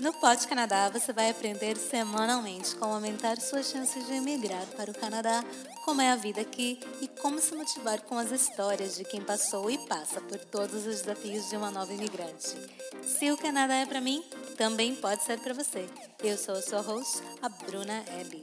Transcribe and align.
No 0.00 0.14
Pod 0.14 0.48
Canadá, 0.48 0.88
você 0.88 1.12
vai 1.12 1.28
aprender 1.28 1.76
semanalmente 1.76 2.74
como 2.76 2.94
aumentar 2.94 3.38
suas 3.38 3.70
chances 3.70 4.06
de 4.06 4.14
emigrar 4.14 4.66
para 4.68 4.90
o 4.90 4.98
Canadá, 4.98 5.44
como 5.84 6.00
é 6.00 6.10
a 6.10 6.16
vida 6.16 6.40
aqui 6.40 6.80
e 7.02 7.08
como 7.20 7.38
se 7.38 7.54
motivar 7.54 8.00
com 8.04 8.16
as 8.16 8.30
histórias 8.30 8.96
de 8.96 9.04
quem 9.04 9.22
passou 9.22 9.70
e 9.70 9.76
passa 9.86 10.18
por 10.22 10.38
todos 10.38 10.86
os 10.86 11.02
desafios 11.02 11.50
de 11.50 11.56
uma 11.56 11.70
nova 11.70 11.92
imigrante. 11.92 12.56
Se 13.04 13.30
o 13.30 13.36
Canadá 13.36 13.74
é 13.74 13.84
para 13.84 14.00
mim, 14.00 14.24
também 14.56 14.96
pode 14.96 15.22
ser 15.22 15.38
para 15.38 15.52
você. 15.52 15.86
Eu 16.24 16.38
sou 16.38 16.54
a 16.54 16.62
sua 16.62 16.80
host, 16.80 17.22
a 17.42 17.50
Bruna 17.50 18.02
Ellie. 18.18 18.42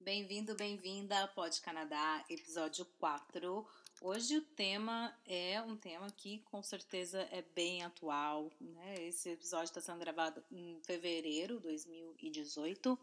Bem-vindo, 0.00 0.54
bem-vinda 0.54 1.18
ao 1.18 1.28
Pod 1.28 1.58
Canadá, 1.62 2.22
episódio 2.28 2.84
4 2.98 3.66
Hoje 4.06 4.36
o 4.36 4.42
tema 4.42 5.16
é 5.24 5.62
um 5.62 5.78
tema 5.78 6.10
que 6.10 6.40
com 6.40 6.62
certeza 6.62 7.26
é 7.32 7.42
bem 7.54 7.82
atual. 7.82 8.52
Né? 8.60 9.06
Esse 9.06 9.30
episódio 9.30 9.64
está 9.64 9.80
sendo 9.80 9.98
gravado 9.98 10.44
em 10.52 10.78
fevereiro 10.82 11.56
de 11.56 11.62
2018 11.62 12.98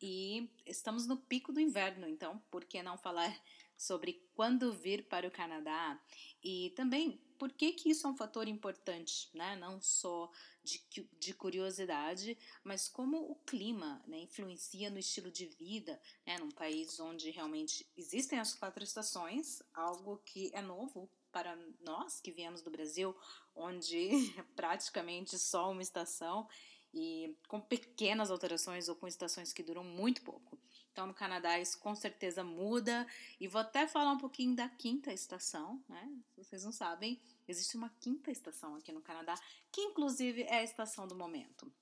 e 0.00 0.48
estamos 0.64 1.08
no 1.08 1.16
pico 1.16 1.52
do 1.52 1.58
inverno, 1.58 2.06
então 2.06 2.40
por 2.52 2.64
que 2.64 2.80
não 2.84 2.96
falar 2.96 3.36
sobre 3.76 4.22
quando 4.32 4.72
vir 4.72 5.08
para 5.08 5.26
o 5.26 5.30
Canadá 5.32 6.00
e 6.40 6.72
também 6.76 7.20
por 7.38 7.52
que, 7.52 7.72
que 7.72 7.90
isso 7.90 8.06
é 8.06 8.10
um 8.10 8.16
fator 8.16 8.48
importante, 8.48 9.30
né? 9.32 9.56
não 9.56 9.80
só 9.80 10.30
de, 10.62 11.08
de 11.18 11.32
curiosidade, 11.32 12.36
mas 12.64 12.88
como 12.88 13.30
o 13.30 13.36
clima 13.36 14.02
né, 14.06 14.18
influencia 14.18 14.90
no 14.90 14.98
estilo 14.98 15.30
de 15.30 15.46
vida, 15.46 16.00
né, 16.26 16.38
num 16.38 16.50
país 16.50 16.98
onde 17.00 17.30
realmente 17.30 17.88
existem 17.96 18.38
as 18.38 18.54
quatro 18.54 18.82
estações, 18.82 19.62
algo 19.72 20.18
que 20.18 20.50
é 20.52 20.60
novo 20.60 21.10
para 21.30 21.56
nós 21.80 22.20
que 22.20 22.32
viemos 22.32 22.62
do 22.62 22.70
Brasil, 22.70 23.16
onde 23.54 24.08
é 24.36 24.42
praticamente 24.56 25.38
só 25.38 25.70
uma 25.70 25.82
estação 25.82 26.48
e 26.92 27.36
com 27.46 27.60
pequenas 27.60 28.30
alterações 28.30 28.88
ou 28.88 28.96
com 28.96 29.06
estações 29.06 29.52
que 29.52 29.62
duram 29.62 29.84
muito 29.84 30.22
pouco. 30.22 30.58
Então, 30.98 31.06
no 31.06 31.14
Canadá, 31.14 31.60
isso 31.60 31.78
com 31.78 31.94
certeza 31.94 32.42
muda. 32.42 33.06
E 33.38 33.46
vou 33.46 33.60
até 33.60 33.86
falar 33.86 34.10
um 34.10 34.18
pouquinho 34.18 34.56
da 34.56 34.68
quinta 34.68 35.12
estação, 35.12 35.80
né? 35.88 36.12
Vocês 36.36 36.64
não 36.64 36.72
sabem, 36.72 37.20
existe 37.46 37.76
uma 37.76 37.88
quinta 38.00 38.32
estação 38.32 38.74
aqui 38.74 38.90
no 38.90 39.00
Canadá, 39.00 39.38
que 39.70 39.80
inclusive 39.80 40.42
é 40.42 40.58
a 40.58 40.64
estação 40.64 41.06
do 41.06 41.14
momento. 41.14 41.72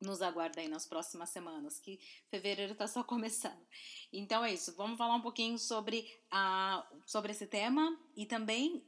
Nos 0.00 0.22
aguarda 0.22 0.60
aí 0.60 0.68
nas 0.68 0.86
próximas 0.86 1.30
semanas, 1.30 1.80
que 1.80 1.98
fevereiro 2.28 2.70
está 2.70 2.86
só 2.86 3.02
começando. 3.02 3.66
Então 4.12 4.44
é 4.44 4.54
isso, 4.54 4.72
vamos 4.76 4.96
falar 4.96 5.16
um 5.16 5.20
pouquinho 5.20 5.58
sobre, 5.58 6.08
a, 6.30 6.88
sobre 7.04 7.32
esse 7.32 7.48
tema 7.48 7.98
e 8.14 8.26
também 8.26 8.80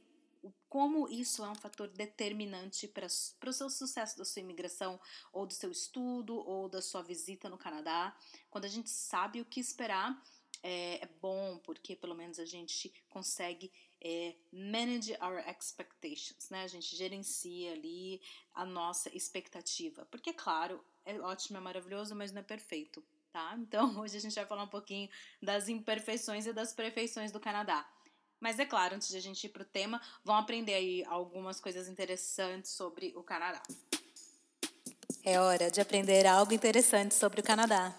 como 0.75 1.07
isso 1.07 1.41
é 1.41 1.47
um 1.47 1.55
fator 1.55 1.87
determinante 1.87 2.85
para 2.85 3.05
o 3.05 3.53
seu 3.53 3.69
sucesso 3.69 4.17
da 4.17 4.25
sua 4.25 4.41
imigração, 4.41 4.99
ou 5.31 5.45
do 5.45 5.53
seu 5.53 5.71
estudo, 5.71 6.35
ou 6.35 6.67
da 6.67 6.81
sua 6.81 7.01
visita 7.01 7.47
no 7.47 7.57
Canadá. 7.57 8.13
Quando 8.49 8.65
a 8.65 8.67
gente 8.67 8.89
sabe 8.89 9.39
o 9.39 9.45
que 9.45 9.61
esperar, 9.61 10.21
é, 10.61 11.01
é 11.01 11.09
bom, 11.21 11.57
porque 11.59 11.95
pelo 11.95 12.13
menos 12.13 12.39
a 12.39 12.43
gente 12.43 12.93
consegue 13.07 13.71
é, 14.01 14.35
manage 14.51 15.13
our 15.21 15.39
expectations, 15.47 16.49
né? 16.49 16.63
A 16.63 16.67
gente 16.67 16.93
gerencia 16.93 17.71
ali 17.71 18.21
a 18.53 18.65
nossa 18.65 19.09
expectativa. 19.15 20.05
Porque, 20.11 20.33
claro, 20.33 20.83
é 21.05 21.17
ótimo, 21.21 21.57
é 21.57 21.61
maravilhoso, 21.61 22.13
mas 22.13 22.33
não 22.33 22.41
é 22.41 22.43
perfeito, 22.43 23.01
tá? 23.31 23.55
Então, 23.57 23.95
hoje 24.01 24.17
a 24.17 24.19
gente 24.19 24.35
vai 24.35 24.45
falar 24.45 24.63
um 24.63 24.67
pouquinho 24.67 25.09
das 25.41 25.69
imperfeições 25.69 26.45
e 26.45 26.51
das 26.51 26.73
perfeições 26.73 27.31
do 27.31 27.39
Canadá. 27.39 27.89
Mas 28.39 28.59
é 28.59 28.65
claro, 28.65 28.95
antes 28.95 29.07
de 29.09 29.17
a 29.17 29.21
gente 29.21 29.43
ir 29.45 29.49
para 29.49 29.63
o 29.63 29.65
tema, 29.65 30.01
vão 30.23 30.35
aprender 30.35 30.73
aí 30.73 31.03
algumas 31.05 31.59
coisas 31.59 31.87
interessantes 31.87 32.71
sobre 32.71 33.13
o 33.15 33.23
Canadá. 33.23 33.61
É 35.23 35.39
hora 35.39 35.71
de 35.71 35.81
aprender 35.81 36.27
algo 36.27 36.53
interessante 36.53 37.15
sobre 37.15 37.41
o 37.41 37.43
Canadá. 37.43 37.95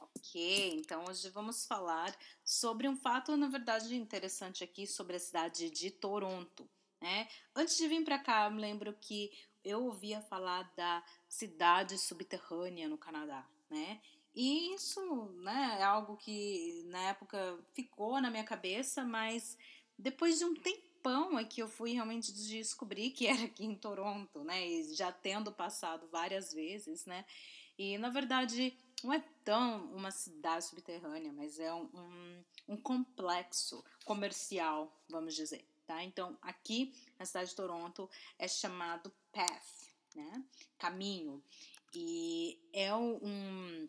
Ok, 0.00 0.74
então 0.74 1.04
hoje 1.08 1.30
vamos 1.30 1.66
falar 1.66 2.14
sobre 2.44 2.88
um 2.88 2.96
fato, 2.96 3.36
na 3.36 3.48
verdade, 3.48 3.94
interessante 3.94 4.64
aqui 4.64 4.86
sobre 4.86 5.16
a 5.16 5.20
cidade 5.20 5.70
de 5.70 5.90
Toronto. 5.90 6.68
Né? 7.00 7.28
Antes 7.54 7.76
de 7.76 7.88
vir 7.88 8.04
para 8.04 8.18
cá, 8.18 8.46
eu 8.46 8.50
me 8.50 8.60
lembro 8.60 8.92
que 8.94 9.30
eu 9.64 9.84
ouvia 9.84 10.20
falar 10.20 10.70
da 10.76 11.02
cidade 11.28 11.98
subterrânea 11.98 12.88
no 12.88 12.98
Canadá, 12.98 13.46
né? 13.70 14.00
E 14.34 14.74
isso 14.74 15.26
né, 15.42 15.76
é 15.80 15.82
algo 15.82 16.16
que 16.16 16.82
na 16.86 17.00
época 17.10 17.58
ficou 17.74 18.20
na 18.20 18.30
minha 18.30 18.44
cabeça, 18.44 19.04
mas 19.04 19.58
depois 19.98 20.38
de 20.38 20.44
um 20.44 20.54
tempão 20.54 21.38
é 21.38 21.44
que 21.44 21.62
eu 21.62 21.68
fui 21.68 21.92
realmente 21.92 22.32
descobrir 22.32 23.10
que 23.10 23.26
era 23.28 23.44
aqui 23.44 23.64
em 23.64 23.74
Toronto, 23.74 24.42
né? 24.44 24.66
E 24.66 24.94
já 24.94 25.12
tendo 25.12 25.52
passado 25.52 26.08
várias 26.08 26.52
vezes, 26.52 27.04
né? 27.04 27.24
E 27.78 27.98
na 27.98 28.08
verdade 28.08 28.76
não 29.02 29.12
é 29.12 29.22
tão 29.44 29.86
uma 29.94 30.10
cidade 30.10 30.64
subterrânea, 30.64 31.32
mas 31.32 31.58
é 31.58 31.72
um, 31.74 31.88
um, 31.92 32.44
um 32.68 32.76
complexo 32.76 33.84
comercial, 34.04 34.96
vamos 35.08 35.34
dizer. 35.34 35.66
Tá? 35.86 36.02
Então, 36.04 36.38
aqui 36.40 36.94
na 37.18 37.26
cidade 37.26 37.50
de 37.50 37.56
Toronto 37.56 38.08
é 38.38 38.46
chamado 38.46 39.12
Path, 39.32 39.88
né? 40.14 40.44
Caminho. 40.78 41.42
E 41.92 42.58
é 42.72 42.94
um, 42.94 43.88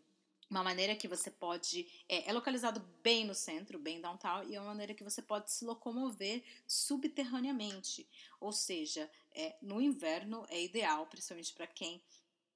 uma 0.54 0.64
maneira 0.64 0.96
que 0.96 1.08
você 1.08 1.32
pode. 1.32 1.88
É, 2.08 2.30
é, 2.30 2.34
localizado 2.34 2.80
bem 3.02 3.26
no 3.26 3.34
centro, 3.34 3.80
bem 3.80 4.00
downtown, 4.00 4.44
e 4.44 4.56
é 4.56 4.60
uma 4.60 4.70
maneira 4.70 4.94
que 4.94 5.04
você 5.04 5.22
pode 5.22 5.52
se 5.52 5.66
locomover 5.66 6.44
subterraneamente. 6.68 8.08
Ou 8.40 8.52
seja, 8.52 9.10
é, 9.32 9.56
no 9.62 9.82
inverno 9.82 10.46
é 10.50 10.62
ideal, 10.62 11.08
principalmente 11.08 11.54
para 11.54 11.66
quem 11.68 12.02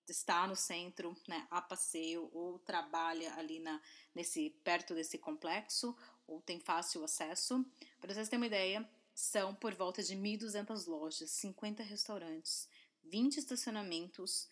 está 0.08 0.48
no 0.48 0.56
centro, 0.56 1.18
né, 1.28 1.46
a 1.52 1.62
passeio 1.62 2.30
ou 2.32 2.60
trabalha 2.60 3.34
ali 3.36 3.60
na, 3.60 3.82
nesse 4.16 4.52
perto 4.64 4.94
desse 4.94 5.18
complexo 5.18 5.98
ou 6.26 6.40
tem 6.42 6.60
fácil 6.60 7.04
acesso. 7.04 7.66
Para 8.00 8.14
vocês 8.14 8.30
terem 8.30 8.42
uma 8.42 8.48
ideia, 8.48 8.90
são 9.14 9.54
por 9.56 9.74
volta 9.74 10.02
de 10.02 10.16
1.200 10.16 10.88
lojas, 10.88 11.30
50 11.32 11.84
restaurantes, 11.84 12.70
20 13.04 13.38
estacionamentos, 13.38 14.48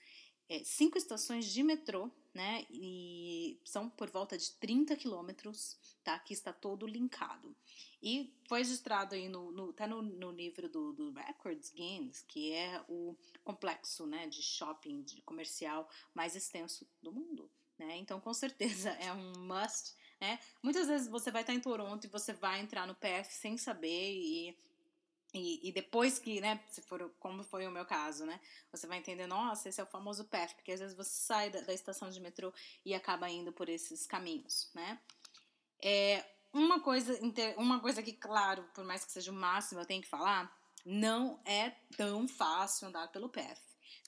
é, 0.49 0.63
cinco 0.63 0.97
estações 0.97 1.45
de 1.45 1.63
metrô 1.63 2.11
né? 2.35 2.65
E 2.69 3.57
são 3.63 3.89
por 3.89 4.09
volta 4.11 4.37
de 4.37 4.51
30 4.51 4.97
quilômetros, 4.97 5.77
tá? 6.03 6.19
Que 6.19 6.33
está 6.33 6.51
todo 6.51 6.85
linkado. 6.85 7.55
E 8.03 8.37
foi 8.49 8.59
registrado 8.59 9.15
aí 9.15 9.29
no, 9.29 9.51
no 9.51 9.69
até 9.69 9.87
no, 9.87 10.01
no 10.01 10.31
livro 10.31 10.67
do, 10.67 10.91
do, 10.91 11.13
Records 11.13 11.71
Guinness, 11.71 12.21
que 12.27 12.51
é 12.51 12.83
o 12.89 13.15
complexo, 13.41 14.05
né? 14.05 14.27
De 14.27 14.41
shopping, 14.41 15.01
de 15.01 15.21
comercial 15.21 15.89
mais 16.13 16.35
extenso 16.35 16.85
do 17.01 17.11
mundo, 17.11 17.49
né? 17.79 17.95
Então, 17.97 18.19
com 18.19 18.33
certeza 18.33 18.89
é 18.99 19.13
um 19.13 19.39
must, 19.39 19.95
né? 20.19 20.37
Muitas 20.61 20.87
vezes 20.87 21.07
você 21.07 21.31
vai 21.31 21.41
estar 21.41 21.53
em 21.53 21.61
Toronto 21.61 22.03
e 22.03 22.09
você 22.09 22.33
vai 22.33 22.59
entrar 22.59 22.85
no 22.85 22.95
PF 22.95 23.33
sem 23.33 23.57
saber 23.57 24.13
e 24.13 24.57
e, 25.37 25.67
e, 25.67 25.71
depois 25.71 26.17
que, 26.17 26.39
né, 26.39 26.63
se 26.69 26.81
for 26.81 27.11
como 27.19 27.43
foi 27.43 27.67
o 27.67 27.71
meu 27.71 27.85
caso, 27.85 28.25
né, 28.25 28.39
você 28.71 28.87
vai 28.87 28.97
entender, 28.97 29.27
nossa, 29.27 29.67
esse 29.67 29.81
é 29.81 29.83
o 29.83 29.87
famoso 29.87 30.23
PEF, 30.25 30.55
porque 30.55 30.71
às 30.71 30.79
vezes 30.79 30.95
você 30.95 31.09
sai 31.09 31.49
da, 31.49 31.61
da 31.61 31.73
estação 31.73 32.09
de 32.09 32.19
metrô 32.21 32.53
e 32.85 32.93
acaba 32.93 33.29
indo 33.29 33.51
por 33.51 33.67
esses 33.67 34.07
caminhos, 34.07 34.69
né. 34.73 34.99
É, 35.83 36.25
uma 36.53 36.79
coisa, 36.79 37.19
uma 37.57 37.81
coisa 37.81 38.01
que, 38.01 38.13
claro, 38.13 38.63
por 38.73 38.85
mais 38.85 39.03
que 39.03 39.11
seja 39.11 39.29
o 39.29 39.35
máximo 39.35 39.81
eu 39.81 39.85
tenho 39.85 40.01
que 40.01 40.07
falar, 40.07 40.49
não 40.85 41.39
é 41.43 41.71
tão 41.97 42.27
fácil 42.27 42.87
andar 42.87 43.09
pelo 43.09 43.27
PEF. 43.27 43.59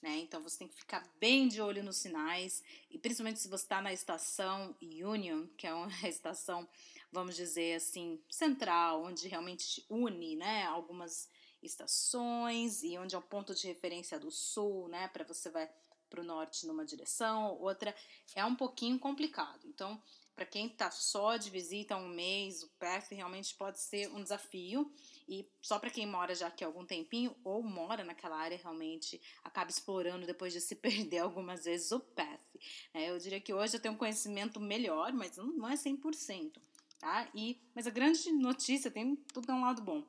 Né? 0.02 0.18
Então 0.18 0.40
você 0.40 0.58
tem 0.58 0.68
que 0.68 0.76
ficar 0.76 1.06
bem 1.20 1.48
de 1.48 1.60
olho 1.60 1.82
nos 1.82 1.96
sinais, 1.98 2.62
e 2.90 2.98
principalmente 2.98 3.40
se 3.40 3.48
você 3.48 3.64
está 3.64 3.82
na 3.82 3.92
estação 3.92 4.74
Union, 4.80 5.46
que 5.56 5.66
é 5.66 5.74
uma 5.74 5.88
estação 6.08 6.66
vamos 7.12 7.36
dizer 7.36 7.76
assim, 7.76 8.22
central, 8.30 9.02
onde 9.02 9.28
realmente 9.28 9.84
une 9.88 10.36
né, 10.36 10.64
algumas 10.64 11.28
estações 11.62 12.82
e 12.82 12.96
onde 12.98 13.14
é 13.14 13.18
o 13.18 13.22
ponto 13.22 13.54
de 13.54 13.66
referência 13.66 14.18
do 14.18 14.30
sul, 14.30 14.88
né, 14.88 15.08
para 15.08 15.24
você 15.24 15.50
vai 15.50 15.68
para 16.08 16.22
o 16.22 16.24
norte 16.24 16.66
numa 16.66 16.84
direção, 16.84 17.58
outra 17.60 17.94
é 18.34 18.44
um 18.44 18.54
pouquinho 18.54 18.98
complicado. 18.98 19.66
Então, 19.66 20.00
para 20.34 20.46
quem 20.46 20.68
está 20.68 20.90
só 20.90 21.36
de 21.36 21.50
visita 21.50 21.96
um 21.96 22.08
mês, 22.08 22.62
o 22.62 22.68
PEF 22.78 23.14
realmente 23.14 23.54
pode 23.56 23.80
ser 23.80 24.08
um 24.12 24.22
desafio. 24.22 24.90
E 25.28 25.50
só 25.60 25.78
para 25.78 25.90
quem 25.90 26.06
mora 26.06 26.34
já 26.34 26.46
aqui 26.46 26.62
há 26.62 26.66
algum 26.66 26.86
tempinho 26.86 27.36
ou 27.44 27.62
mora 27.62 28.04
naquela 28.04 28.36
área, 28.36 28.56
realmente 28.56 29.20
acaba 29.42 29.68
explorando 29.68 30.26
depois 30.26 30.52
de 30.52 30.60
se 30.60 30.76
perder 30.76 31.18
algumas 31.18 31.64
vezes 31.64 31.90
o 31.90 32.00
PEF. 32.00 32.40
É, 32.94 33.10
eu 33.10 33.18
diria 33.18 33.40
que 33.40 33.52
hoje 33.52 33.76
eu 33.76 33.80
tenho 33.80 33.94
um 33.94 33.98
conhecimento 33.98 34.60
melhor, 34.60 35.12
mas 35.12 35.36
não 35.36 35.68
é 35.68 35.74
100% 35.74 36.58
tá? 36.98 37.28
E, 37.34 37.58
mas 37.74 37.86
a 37.86 37.90
grande 37.90 38.30
notícia, 38.32 38.90
tem 38.90 39.16
tudo 39.32 39.52
um 39.52 39.60
lado 39.60 39.82
bom, 39.82 40.04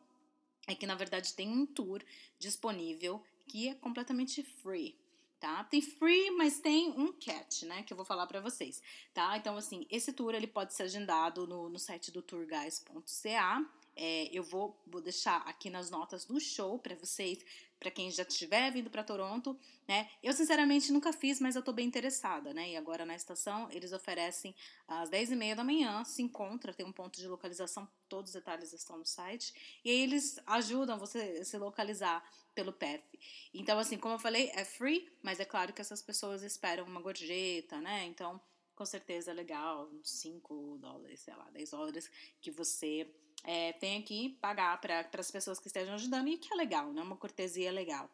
é 0.67 0.75
que 0.75 0.87
na 0.87 0.95
verdade 0.95 1.33
tem 1.33 1.49
um 1.49 1.65
tour 1.65 2.03
disponível 2.37 3.23
que 3.47 3.67
é 3.67 3.73
completamente 3.75 4.43
free, 4.43 4.95
tá? 5.39 5.63
Tem 5.63 5.81
free, 5.81 6.31
mas 6.31 6.59
tem 6.59 6.91
um 6.91 7.11
catch, 7.13 7.63
né, 7.63 7.83
que 7.83 7.93
eu 7.93 7.97
vou 7.97 8.05
falar 8.05 8.27
para 8.27 8.39
vocês, 8.39 8.81
tá? 9.13 9.37
Então, 9.37 9.57
assim, 9.57 9.87
esse 9.89 10.13
tour 10.13 10.35
ele 10.35 10.47
pode 10.47 10.73
ser 10.73 10.83
agendado 10.83 11.47
no, 11.47 11.69
no 11.69 11.79
site 11.79 12.11
do 12.11 12.21
tourguys.ca, 12.21 13.65
É, 13.95 14.29
eu 14.31 14.43
vou, 14.43 14.79
vou 14.87 15.01
deixar 15.01 15.37
aqui 15.41 15.69
nas 15.69 15.89
notas 15.89 16.23
do 16.23 16.39
show 16.39 16.79
para 16.79 16.95
vocês, 16.95 17.43
para 17.79 17.89
quem 17.89 18.11
já 18.11 18.23
estiver 18.23 18.71
vindo 18.71 18.89
para 18.89 19.03
Toronto, 19.03 19.57
né? 19.87 20.09
Eu 20.21 20.33
sinceramente 20.33 20.91
nunca 20.91 21.13
fiz, 21.13 21.39
mas 21.39 21.55
eu 21.55 21.63
tô 21.63 21.71
bem 21.71 21.87
interessada, 21.87 22.53
né? 22.53 22.71
E 22.71 22.77
agora 22.77 23.05
na 23.05 23.15
estação 23.15 23.69
eles 23.71 23.93
oferecem 23.93 24.53
às 24.87 25.09
10 25.09 25.31
e 25.31 25.35
meia 25.35 25.55
da 25.55 25.63
manhã, 25.63 26.03
se 26.03 26.21
encontra, 26.21 26.73
tem 26.73 26.85
um 26.85 26.91
ponto 26.91 27.19
de 27.19 27.27
localização, 27.27 27.87
todos 28.09 28.31
os 28.31 28.35
detalhes 28.35 28.73
estão 28.73 28.97
no 28.97 29.05
site, 29.05 29.79
e 29.83 29.89
aí 29.89 30.01
eles 30.01 30.39
ajudam 30.45 30.99
você 30.99 31.39
a 31.41 31.45
se 31.45 31.57
localizar 31.57 32.23
pelo 32.53 32.73
PEF. 32.73 33.03
Então, 33.53 33.79
assim, 33.79 33.97
como 33.97 34.15
eu 34.15 34.19
falei, 34.19 34.51
é 34.53 34.65
free, 34.65 35.09
mas 35.21 35.39
é 35.39 35.45
claro 35.45 35.71
que 35.71 35.79
essas 35.79 36.01
pessoas 36.01 36.43
esperam 36.43 36.85
uma 36.85 37.01
gorjeta, 37.01 37.79
né? 37.79 38.05
Então, 38.05 38.41
com 38.75 38.85
certeza 38.85 39.31
é 39.31 39.33
legal, 39.33 39.89
5 40.03 40.77
dólares, 40.77 41.21
sei 41.21 41.35
lá, 41.35 41.49
10 41.51 41.71
dólares 41.71 42.09
que 42.41 42.51
você 42.51 43.09
é, 43.43 43.73
tem 43.73 44.01
que 44.01 44.29
pagar 44.41 44.79
para 44.79 45.07
as 45.17 45.31
pessoas 45.31 45.59
que 45.59 45.67
estejam 45.67 45.93
ajudando 45.95 46.27
e 46.27 46.37
que 46.37 46.53
é 46.53 46.55
legal, 46.55 46.91
né? 46.91 47.01
Uma 47.01 47.15
cortesia 47.15 47.71
legal. 47.71 48.09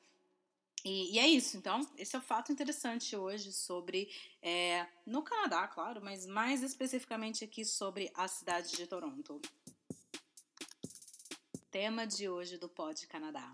E, 0.83 1.15
e, 1.15 1.19
é 1.19 1.27
isso, 1.27 1.57
então, 1.57 1.81
esse 1.97 2.15
é 2.15 2.19
o 2.19 2.21
fato 2.21 2.51
interessante 2.51 3.15
hoje 3.15 3.51
sobre, 3.51 4.07
é, 4.39 4.85
no 5.03 5.23
Canadá, 5.23 5.67
claro, 5.67 5.99
mas 6.03 6.27
mais 6.27 6.61
especificamente 6.61 7.43
aqui 7.43 7.65
sobre 7.65 8.11
a 8.13 8.27
cidade 8.27 8.75
de 8.75 8.85
Toronto. 8.85 9.41
Tema 11.71 12.05
de 12.05 12.29
hoje 12.29 12.59
do 12.59 12.69
Pod 12.69 13.07
Canadá. 13.07 13.51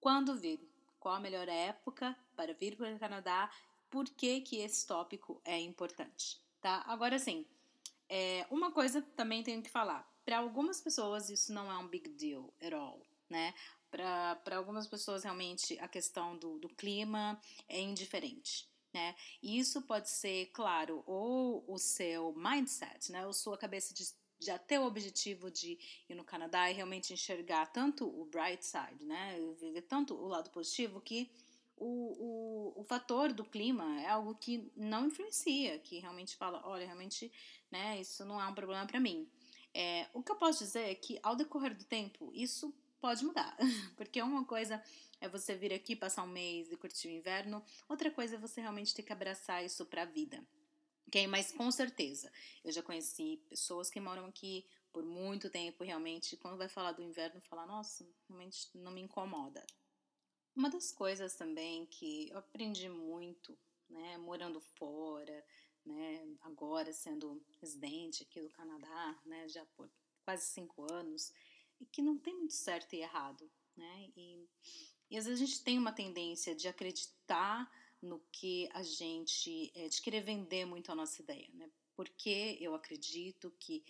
Quando 0.00 0.38
vir? 0.38 0.60
Qual 1.00 1.16
a 1.16 1.20
melhor 1.20 1.48
época 1.48 2.16
para 2.36 2.54
vir 2.54 2.76
para 2.76 2.94
o 2.94 2.98
Canadá? 2.98 3.50
Por 3.90 4.08
que, 4.08 4.40
que 4.40 4.58
esse 4.58 4.86
tópico 4.86 5.40
é 5.44 5.58
importante? 5.58 6.40
Tá? 6.60 6.84
Agora 6.86 7.18
sim, 7.18 7.44
é, 8.08 8.46
uma 8.48 8.70
coisa 8.70 9.02
também 9.16 9.42
tenho 9.42 9.60
que 9.60 9.68
falar 9.68 10.11
para 10.24 10.38
algumas 10.38 10.80
pessoas 10.80 11.30
isso 11.30 11.52
não 11.52 11.70
é 11.70 11.78
um 11.78 11.88
big 11.88 12.08
deal 12.10 12.52
at 12.60 12.72
all, 12.72 13.00
né? 13.28 13.54
Para 13.90 14.56
algumas 14.56 14.86
pessoas 14.86 15.24
realmente 15.24 15.78
a 15.78 15.88
questão 15.88 16.36
do, 16.38 16.58
do 16.58 16.68
clima 16.68 17.40
é 17.68 17.80
indiferente. 17.80 18.66
Né? 18.92 19.14
Isso 19.42 19.80
pode 19.82 20.10
ser, 20.10 20.50
claro, 20.52 21.02
ou 21.06 21.64
o 21.66 21.78
seu 21.78 22.34
mindset, 22.34 23.10
né? 23.10 23.26
ou 23.26 23.32
sua 23.32 23.56
cabeça 23.56 23.94
de 23.94 24.04
já 24.38 24.58
ter 24.58 24.78
o 24.78 24.84
objetivo 24.84 25.50
de 25.50 25.78
ir 26.08 26.14
no 26.14 26.24
Canadá 26.24 26.70
e 26.70 26.74
realmente 26.74 27.12
enxergar 27.12 27.66
tanto 27.66 28.06
o 28.06 28.24
bright 28.24 28.64
side, 28.64 29.04
né? 29.04 29.38
Ver 29.60 29.82
tanto 29.82 30.14
o 30.14 30.26
lado 30.26 30.50
positivo 30.50 31.00
que 31.00 31.30
o, 31.76 32.72
o, 32.76 32.80
o 32.80 32.84
fator 32.84 33.32
do 33.32 33.44
clima 33.44 34.00
é 34.00 34.08
algo 34.08 34.34
que 34.34 34.70
não 34.76 35.06
influencia, 35.06 35.78
que 35.78 35.98
realmente 35.98 36.36
fala, 36.36 36.60
olha, 36.64 36.84
realmente, 36.84 37.30
né, 37.70 38.00
isso 38.00 38.24
não 38.24 38.40
é 38.40 38.46
um 38.46 38.54
problema 38.54 38.86
para 38.86 39.00
mim. 39.00 39.28
É, 39.74 40.06
o 40.12 40.22
que 40.22 40.30
eu 40.30 40.36
posso 40.36 40.64
dizer 40.64 40.90
é 40.90 40.94
que, 40.94 41.18
ao 41.22 41.34
decorrer 41.34 41.74
do 41.74 41.84
tempo, 41.84 42.30
isso 42.34 42.74
pode 43.00 43.24
mudar. 43.24 43.56
Porque 43.96 44.20
uma 44.22 44.44
coisa 44.44 44.82
é 45.20 45.28
você 45.28 45.54
vir 45.54 45.72
aqui 45.72 45.96
passar 45.96 46.22
um 46.22 46.28
mês 46.28 46.70
e 46.70 46.76
curtir 46.76 47.08
o 47.08 47.10
inverno, 47.10 47.64
outra 47.88 48.10
coisa 48.10 48.36
é 48.36 48.38
você 48.38 48.60
realmente 48.60 48.94
ter 48.94 49.02
que 49.02 49.12
abraçar 49.12 49.64
isso 49.64 49.86
para 49.86 50.02
a 50.02 50.06
vida. 50.06 50.42
Ok? 51.06 51.26
Mas 51.26 51.52
com 51.52 51.70
certeza, 51.70 52.32
eu 52.64 52.72
já 52.72 52.82
conheci 52.82 53.40
pessoas 53.48 53.88
que 53.88 54.00
moram 54.00 54.26
aqui 54.26 54.66
por 54.92 55.04
muito 55.04 55.48
tempo, 55.48 55.84
realmente, 55.84 56.36
quando 56.36 56.58
vai 56.58 56.68
falar 56.68 56.92
do 56.92 57.02
inverno, 57.02 57.40
falar, 57.40 57.66
nossa, 57.66 58.06
realmente 58.28 58.68
não 58.74 58.92
me 58.92 59.00
incomoda. 59.00 59.64
Uma 60.54 60.68
das 60.68 60.92
coisas 60.92 61.34
também 61.34 61.86
que 61.86 62.28
eu 62.30 62.38
aprendi 62.38 62.88
muito, 62.88 63.58
né, 63.88 64.18
morando 64.18 64.60
fora, 64.60 65.44
né, 65.84 66.36
agora 66.42 66.92
sendo 66.92 67.44
residente 67.60 68.22
aqui 68.22 68.40
do 68.40 68.50
Canadá, 68.50 69.18
né, 69.24 69.48
já 69.48 69.64
por 69.76 69.90
quase 70.24 70.46
cinco 70.46 70.90
anos, 70.92 71.32
e 71.80 71.86
que 71.86 72.02
não 72.02 72.16
tem 72.18 72.34
muito 72.34 72.54
certo 72.54 72.94
e 72.94 73.00
errado, 73.00 73.50
né, 73.76 74.10
e, 74.16 74.48
e 75.10 75.16
às 75.18 75.24
vezes 75.26 75.42
a 75.42 75.44
gente 75.44 75.64
tem 75.64 75.78
uma 75.78 75.92
tendência 75.92 76.54
de 76.54 76.68
acreditar 76.68 77.70
no 78.00 78.20
que 78.32 78.68
a 78.72 78.82
gente, 78.82 79.72
é, 79.74 79.88
de 79.88 80.00
querer 80.00 80.22
vender 80.22 80.64
muito 80.64 80.90
a 80.90 80.94
nossa 80.94 81.20
ideia, 81.20 81.48
né, 81.54 81.70
porque 81.96 82.58
eu 82.60 82.74
acredito 82.74 83.50
que 83.58 83.84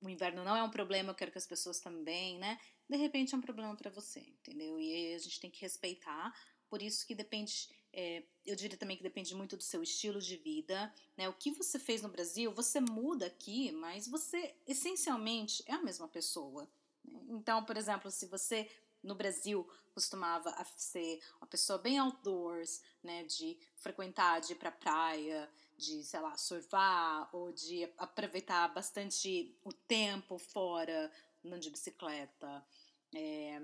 o 0.00 0.08
inverno 0.08 0.44
não 0.44 0.56
é 0.56 0.62
um 0.62 0.70
problema, 0.70 1.10
eu 1.10 1.14
quero 1.14 1.32
que 1.32 1.38
as 1.38 1.46
pessoas 1.46 1.80
também, 1.80 2.38
né, 2.38 2.60
de 2.88 2.96
repente 2.96 3.34
é 3.34 3.38
um 3.38 3.40
problema 3.40 3.74
para 3.76 3.90
você, 3.90 4.20
entendeu, 4.20 4.78
e 4.78 5.14
a 5.14 5.18
gente 5.18 5.40
tem 5.40 5.50
que 5.50 5.62
respeitar, 5.62 6.32
por 6.68 6.82
isso 6.82 7.06
que 7.06 7.14
depende 7.14 7.68
é, 7.96 8.24
eu 8.44 8.56
diria 8.56 8.76
também 8.76 8.96
que 8.96 9.02
depende 9.02 9.34
muito 9.34 9.56
do 9.56 9.62
seu 9.62 9.82
estilo 9.82 10.20
de 10.20 10.36
vida, 10.36 10.92
né? 11.16 11.28
O 11.28 11.32
que 11.32 11.52
você 11.52 11.78
fez 11.78 12.02
no 12.02 12.08
Brasil, 12.08 12.52
você 12.52 12.80
muda 12.80 13.26
aqui, 13.26 13.70
mas 13.70 14.08
você 14.08 14.54
essencialmente 14.66 15.62
é 15.66 15.74
a 15.74 15.82
mesma 15.82 16.08
pessoa. 16.08 16.68
Né? 17.04 17.20
Então, 17.30 17.64
por 17.64 17.76
exemplo, 17.76 18.10
se 18.10 18.26
você 18.26 18.68
no 19.00 19.14
Brasil 19.14 19.68
costumava 19.92 20.52
ser 20.76 21.20
uma 21.36 21.46
pessoa 21.46 21.78
bem 21.78 21.98
outdoors, 21.98 22.82
né, 23.02 23.22
de 23.24 23.56
frequentar, 23.76 24.40
de 24.40 24.52
ir 24.52 24.56
pra 24.56 24.72
praia, 24.72 25.48
de, 25.76 26.02
sei 26.02 26.20
lá, 26.20 26.36
surfar, 26.36 27.28
ou 27.32 27.52
de 27.52 27.84
aproveitar 27.96 28.74
bastante 28.74 29.56
o 29.62 29.72
tempo 29.72 30.36
fora, 30.36 31.12
andando 31.44 31.60
de 31.60 31.70
bicicleta, 31.70 32.66
é, 33.14 33.62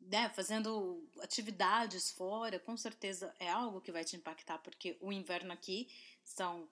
né, 0.00 0.28
fazendo 0.30 1.06
atividades 1.20 2.10
fora, 2.10 2.58
com 2.58 2.76
certeza 2.76 3.34
é 3.38 3.48
algo 3.48 3.80
que 3.80 3.92
vai 3.92 4.04
te 4.04 4.16
impactar, 4.16 4.58
porque 4.58 4.96
o 5.00 5.12
inverno 5.12 5.52
aqui 5.52 5.88
são 6.24 6.68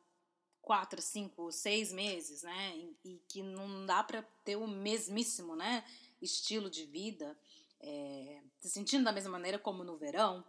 quatro, 0.63 1.01
cinco, 1.01 1.51
seis 1.53 1.93
meses, 1.93 2.43
né, 2.43 2.77
e, 3.05 3.21
que 3.29 3.43
não 3.43 3.87
dá 3.87 4.03
para 4.03 4.23
ter 4.45 4.57
o 4.57 4.67
mesmíssimo, 4.67 5.55
né, 5.55 5.85
estilo 6.21 6.69
de 6.69 6.85
vida, 6.85 7.39
é, 7.81 8.43
se 8.61 8.71
sentindo 8.71 9.05
da 9.05 9.13
mesma 9.13 9.31
maneira 9.31 9.59
como 9.59 9.85
no 9.85 9.97
verão, 9.97 10.45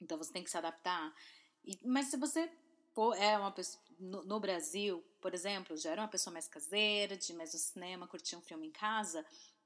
então 0.00 0.18
você 0.18 0.32
tem 0.32 0.42
que 0.42 0.50
se 0.50 0.56
adaptar. 0.56 1.14
E, 1.64 1.78
mas 1.84 2.06
se 2.06 2.16
você 2.16 2.50
for, 2.94 3.16
é 3.16 3.36
uma 3.38 3.50
pessoa, 3.50 3.82
no, 3.98 4.24
no, 4.24 4.40
Brasil, 4.40 5.04
por 5.20 5.34
exemplo, 5.34 5.76
já 5.76 5.90
era 5.90 6.02
uma 6.02 6.08
pessoa 6.08 6.32
mais 6.32 6.48
caseira, 6.48 7.16
de 7.16 7.32
mais 7.32 7.52
no 7.52 7.58
cinema, 7.58 8.06
curtir 8.06 8.36
um 8.36 8.40
filme 8.40 8.68
em 8.68 8.70
casa, 8.70 9.24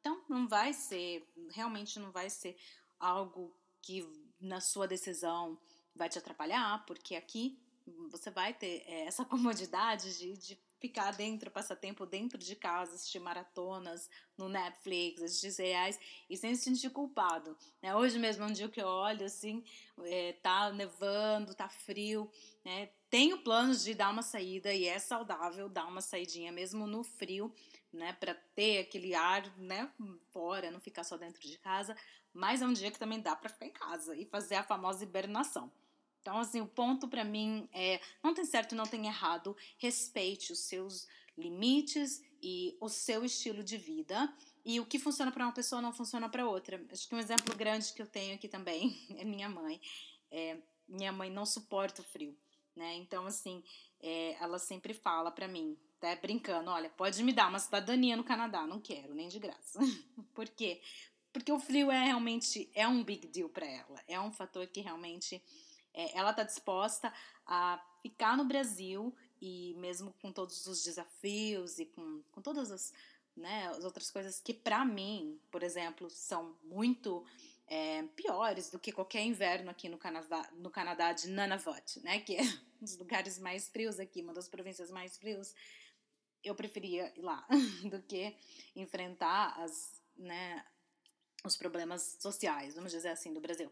então, 0.09 0.25
não 0.27 0.49
vai 0.49 0.73
ser, 0.73 1.29
realmente 1.51 2.01
não 2.01 2.11
vai 2.11 2.31
ser 2.31 2.57
algo 2.99 3.55
que 3.83 4.09
na 4.41 4.59
sua 4.59 4.89
decisão 4.89 5.59
vai 5.95 6.09
te 6.09 6.19
atrapalhar, 6.19 6.83
porque 6.87 7.15
aqui 7.15 7.61
você 8.11 8.31
vai 8.31 8.55
ter 8.55 8.85
é, 8.87 9.05
essa 9.05 9.23
comodidade 9.27 10.17
de, 10.17 10.39
de 10.39 10.59
ficar 10.81 11.11
dentro, 11.13 11.51
passar 11.51 11.77
tempo 11.77 12.07
dentro 12.07 12.39
de 12.39 12.57
casa, 12.57 12.95
assistir 12.95 13.19
maratonas 13.19 14.09
no 14.37 14.49
Netflix, 14.49 15.23
assistir 15.23 15.63
reais 15.63 16.01
e 16.31 16.37
sem 16.39 16.55
se 16.55 16.63
sentir 16.63 16.89
culpado. 16.89 17.55
Né? 17.83 17.95
Hoje 17.95 18.19
mesmo 18.19 18.45
é 18.45 18.47
um 18.47 18.53
dia 18.53 18.69
que 18.69 18.81
eu 18.81 18.87
olho 18.87 19.27
assim, 19.27 19.63
é, 20.05 20.33
tá 20.35 20.73
nevando, 20.73 21.55
tá 21.55 21.69
frio, 21.69 22.31
né? 22.65 22.89
Tenho 23.11 23.43
planos 23.43 23.83
de 23.83 23.95
dar 23.95 24.11
uma 24.11 24.23
saída 24.23 24.73
e 24.73 24.87
é 24.87 24.99
saudável 24.99 25.69
dar 25.69 25.87
uma 25.87 26.03
saidinha 26.03 26.53
mesmo 26.53 26.87
no 26.87 27.03
frio, 27.03 27.53
né, 27.93 28.13
para 28.15 28.35
ter 28.55 28.81
aquele 28.81 29.15
ar, 29.15 29.57
né, 29.59 29.91
fora, 30.31 30.71
não 30.71 30.81
ficar 30.81 31.05
só 31.05 31.17
dentro 31.17 31.41
de 31.41 31.59
casa, 31.59 31.97
mas 32.33 32.63
é 32.63 32.67
um 32.67 32.73
dia 32.73 32.91
que 32.91 32.99
também 32.99 33.21
dá 33.21 33.35
para 33.35 33.49
ficar 33.49 33.67
em 33.67 33.73
casa 33.73 34.17
e 34.17 34.25
fazer 34.25 34.57
a 34.57 34.63
famosa 34.63 35.03
hibernação. 35.03 35.71
Então, 36.21 36.39
assim, 36.39 36.61
o 36.61 36.67
ponto 36.67 37.09
para 37.09 37.25
mim 37.25 37.69
é: 37.73 38.01
não 38.23 38.35
tem 38.35 38.45
certo, 38.45 38.75
não 38.75 38.85
tem 38.85 39.07
errado, 39.07 39.57
respeite 39.79 40.53
os 40.53 40.61
seus 40.61 41.09
limites 41.37 42.23
e 42.43 42.77
o 42.81 42.89
seu 42.89 43.25
estilo 43.25 43.63
de 43.63 43.77
vida. 43.77 44.33
E 44.65 44.79
o 44.81 44.85
que 44.85 44.99
funciona 44.99 45.33
para 45.33 45.45
uma 45.47 45.53
pessoa 45.53 45.81
não 45.81 45.93
funciona 45.93 46.29
para 46.29 46.47
outra. 46.47 46.85
Acho 46.93 47.09
que 47.09 47.15
um 47.15 47.19
exemplo 47.19 47.57
grande 47.57 47.93
que 47.93 48.03
eu 48.03 48.07
tenho 48.07 48.35
aqui 48.35 48.49
também 48.49 49.07
é 49.17 49.25
minha 49.25 49.49
mãe. 49.49 49.81
É, 50.31 50.59
minha 50.87 51.13
mãe 51.13 51.31
não 51.31 51.47
suporta 51.47 52.03
o 52.03 52.05
frio, 52.05 52.37
né? 52.79 52.95
Então, 52.95 53.27
assim, 53.27 53.63
é, 54.01 54.35
ela 54.41 54.59
sempre 54.59 54.95
fala 54.95 55.31
para 55.31 55.49
mim, 55.49 55.77
até 55.99 56.15
brincando, 56.17 56.71
olha, 56.71 56.89
pode 56.89 57.23
me 57.25 57.33
dar 57.33 57.49
uma 57.49 57.59
cidadania 57.59 58.17
no 58.17 58.23
Canadá, 58.23 58.67
não 58.67 58.81
quero, 58.81 59.15
nem 59.15 59.29
de 59.29 59.41
graça. 59.41 59.79
Por 60.33 60.49
quê? 60.49 60.81
Porque 61.33 61.53
o 61.53 61.59
frio 61.59 61.91
é 61.91 62.05
realmente 62.05 62.71
é 62.75 62.87
um 62.87 63.03
big 63.03 63.27
deal 63.27 63.49
para 63.49 63.67
ela, 63.67 64.01
é 64.07 64.19
um 64.19 64.31
fator 64.31 64.67
que 64.69 64.81
realmente 64.81 65.43
é, 65.93 66.17
ela 66.17 66.31
está 66.31 66.45
disposta 66.45 67.13
a 67.45 67.85
ficar 68.01 68.37
no 68.37 68.45
Brasil 68.45 69.15
e 69.41 69.75
mesmo 69.75 70.15
com 70.23 70.33
todos 70.33 70.67
os 70.67 70.83
desafios 70.85 71.79
e 71.79 71.87
com, 71.87 72.23
com 72.31 72.41
todas 72.41 72.71
as, 72.71 72.93
né, 73.37 73.67
as 73.69 73.85
outras 73.85 74.11
coisas 74.11 74.41
que 74.41 74.55
para 74.55 74.85
mim, 74.85 75.39
por 75.51 75.63
exemplo, 75.63 76.09
são 76.09 76.57
muito 76.63 77.25
é, 77.69 78.03
piores 78.17 78.71
do 78.71 78.79
que 78.79 78.93
qualquer 78.93 79.23
inverno 79.23 79.71
aqui 79.71 79.89
no 79.89 79.99
Canadá, 79.99 80.51
no 80.55 80.71
Canadá 80.71 81.13
de 81.13 81.29
Nunavut, 81.29 82.01
né, 82.01 82.21
que 82.21 82.37
é 82.37 82.43
um 82.43 82.85
dos 82.85 82.97
lugares 82.97 83.39
mais 83.39 83.69
frios 83.69 84.01
aqui, 84.01 84.23
uma 84.23 84.33
das 84.33 84.49
províncias 84.49 84.91
mais 84.91 85.17
frios 85.17 85.55
eu 86.43 86.55
preferia 86.55 87.13
ir 87.17 87.23
lá 87.23 87.47
do 87.91 88.01
que 88.03 88.35
enfrentar 88.75 89.55
as, 89.61 90.01
né, 90.17 90.65
os 91.45 91.57
problemas 91.57 92.17
sociais, 92.21 92.75
vamos 92.75 92.93
dizer 92.93 93.09
assim, 93.09 93.33
do 93.33 93.41
Brasil. 93.41 93.71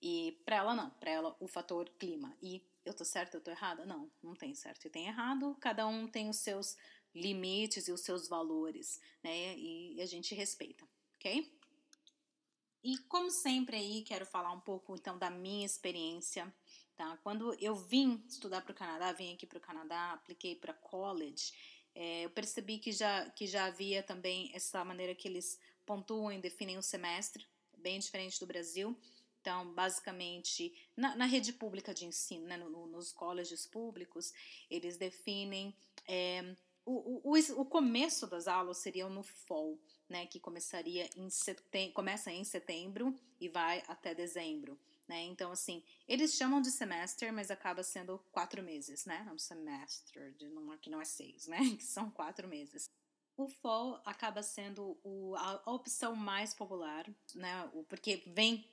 E 0.00 0.40
para 0.44 0.56
ela 0.56 0.74
não, 0.74 0.90
para 0.90 1.10
ela 1.10 1.36
o 1.40 1.48
fator 1.48 1.88
clima. 1.98 2.36
E 2.40 2.64
eu 2.84 2.94
tô 2.94 3.04
certa, 3.04 3.36
eu 3.36 3.40
tô 3.40 3.50
errada? 3.50 3.84
Não, 3.84 4.10
não 4.22 4.34
tem 4.34 4.54
certo 4.54 4.86
e 4.86 4.90
tem 4.90 5.06
errado. 5.06 5.56
Cada 5.60 5.86
um 5.86 6.06
tem 6.06 6.28
os 6.28 6.38
seus 6.38 6.76
limites 7.14 7.88
e 7.88 7.92
os 7.92 8.02
seus 8.02 8.28
valores, 8.28 9.00
né? 9.22 9.56
E 9.56 10.00
a 10.00 10.06
gente 10.06 10.34
respeita, 10.34 10.86
ok? 11.16 11.57
E 12.82 12.96
como 13.08 13.30
sempre 13.30 13.76
aí, 13.76 14.02
quero 14.02 14.24
falar 14.24 14.52
um 14.52 14.60
pouco 14.60 14.94
então 14.94 15.18
da 15.18 15.30
minha 15.30 15.66
experiência, 15.66 16.52
tá? 16.96 17.16
Quando 17.18 17.54
eu 17.54 17.74
vim 17.74 18.24
estudar 18.28 18.62
para 18.62 18.72
o 18.72 18.74
Canadá, 18.74 19.12
vim 19.12 19.34
aqui 19.34 19.46
para 19.46 19.58
o 19.58 19.60
Canadá, 19.60 20.12
apliquei 20.12 20.54
para 20.54 20.72
college, 20.72 21.52
é, 21.94 22.24
eu 22.24 22.30
percebi 22.30 22.78
que 22.78 22.92
já, 22.92 23.28
que 23.30 23.46
já 23.46 23.64
havia 23.66 24.02
também 24.02 24.52
essa 24.54 24.84
maneira 24.84 25.14
que 25.14 25.26
eles 25.26 25.58
pontuam 25.84 26.30
e 26.30 26.40
definem 26.40 26.78
o 26.78 26.82
semestre, 26.82 27.44
bem 27.76 27.98
diferente 27.98 28.38
do 28.38 28.46
Brasil. 28.46 28.96
Então, 29.40 29.72
basicamente, 29.74 30.72
na, 30.96 31.16
na 31.16 31.24
rede 31.24 31.52
pública 31.52 31.92
de 31.92 32.04
ensino, 32.04 32.46
né, 32.46 32.56
no, 32.56 32.86
nos 32.86 33.10
colégios 33.10 33.66
públicos, 33.66 34.32
eles 34.70 34.96
definem 34.96 35.74
é, 36.06 36.54
o, 36.84 37.20
o, 37.30 37.60
o 37.60 37.64
começo 37.66 38.26
das 38.26 38.46
aulas 38.46 38.78
seria 38.78 39.08
no 39.08 39.22
fall, 39.22 39.78
né, 40.08 40.26
que 40.26 40.40
começaria 40.40 41.08
em 41.16 41.28
começa 41.92 42.30
em 42.30 42.44
setembro 42.44 43.14
e 43.40 43.48
vai 43.48 43.82
até 43.86 44.14
dezembro. 44.14 44.78
Né? 45.08 45.22
Então, 45.22 45.50
assim, 45.50 45.82
eles 46.06 46.34
chamam 46.34 46.60
de 46.60 46.70
semestre, 46.70 47.32
mas 47.32 47.50
acaba 47.50 47.82
sendo 47.82 48.18
quatro 48.30 48.62
meses, 48.62 49.06
né? 49.06 49.24
É 49.26 49.32
um 49.32 49.38
semestre, 49.38 50.32
de 50.32 50.48
não, 50.48 50.76
que 50.76 50.90
não 50.90 51.00
é 51.00 51.04
seis, 51.04 51.46
né? 51.46 51.58
Que 51.78 51.84
são 51.84 52.10
quatro 52.10 52.46
meses. 52.46 52.90
O 53.34 53.48
fall 53.48 54.02
acaba 54.04 54.42
sendo 54.42 54.98
o, 55.02 55.34
a, 55.36 55.62
a 55.64 55.72
opção 55.72 56.14
mais 56.14 56.52
popular, 56.52 57.08
né? 57.34 57.70
O, 57.72 57.84
porque 57.84 58.22
vem 58.26 58.68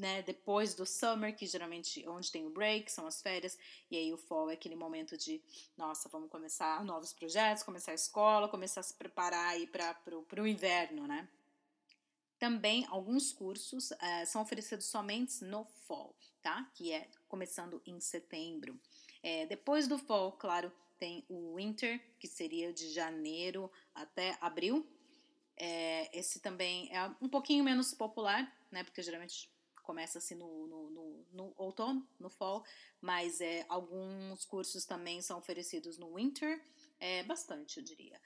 né, 0.00 0.22
depois 0.22 0.74
do 0.74 0.84
summer, 0.84 1.36
que 1.36 1.46
geralmente 1.46 2.04
é 2.04 2.10
onde 2.10 2.32
tem 2.32 2.46
o 2.46 2.50
break, 2.50 2.90
são 2.90 3.06
as 3.06 3.22
férias, 3.22 3.56
e 3.90 3.96
aí 3.96 4.12
o 4.12 4.16
fall 4.16 4.50
é 4.50 4.54
aquele 4.54 4.74
momento 4.74 5.16
de, 5.16 5.40
nossa, 5.76 6.08
vamos 6.08 6.30
começar 6.30 6.84
novos 6.84 7.12
projetos, 7.12 7.62
começar 7.62 7.92
a 7.92 7.94
escola, 7.94 8.48
começar 8.48 8.80
a 8.80 8.82
se 8.82 8.94
preparar 8.94 9.50
aí 9.50 9.66
para 9.66 9.96
o 10.42 10.46
inverno, 10.46 11.06
né? 11.06 11.28
Também 12.38 12.86
alguns 12.88 13.32
cursos 13.32 13.90
uh, 13.90 14.26
são 14.26 14.40
oferecidos 14.40 14.86
somente 14.86 15.44
no 15.44 15.66
fall, 15.86 16.16
tá? 16.42 16.70
Que 16.74 16.90
é 16.90 17.06
começando 17.28 17.82
em 17.86 18.00
setembro. 18.00 18.80
É, 19.22 19.44
depois 19.44 19.86
do 19.86 19.98
fall, 19.98 20.32
claro, 20.32 20.72
tem 20.98 21.24
o 21.28 21.56
winter, 21.56 22.00
que 22.18 22.26
seria 22.26 22.72
de 22.72 22.90
janeiro 22.90 23.70
até 23.94 24.38
abril. 24.40 24.86
É, 25.56 26.18
esse 26.18 26.40
também 26.40 26.88
é 26.90 27.10
um 27.20 27.28
pouquinho 27.28 27.62
menos 27.62 27.92
popular, 27.92 28.50
né? 28.70 28.84
Porque 28.84 29.02
geralmente 29.02 29.49
começa 29.90 30.18
assim 30.18 30.36
no, 30.36 30.68
no, 30.68 30.90
no, 30.90 31.26
no, 31.32 31.54
outono, 31.56 32.08
no 32.16 32.30
fall, 32.30 32.64
mas 33.00 33.40
é, 33.40 33.66
alguns 33.68 34.44
cursos 34.44 34.84
também 34.84 35.20
são 35.20 35.36
oferecidos 35.36 35.98
no 35.98 36.14
winter, 36.14 36.62
é, 37.00 37.24
bastante 37.24 37.78
eu 37.78 37.84
diria. 37.84 38.20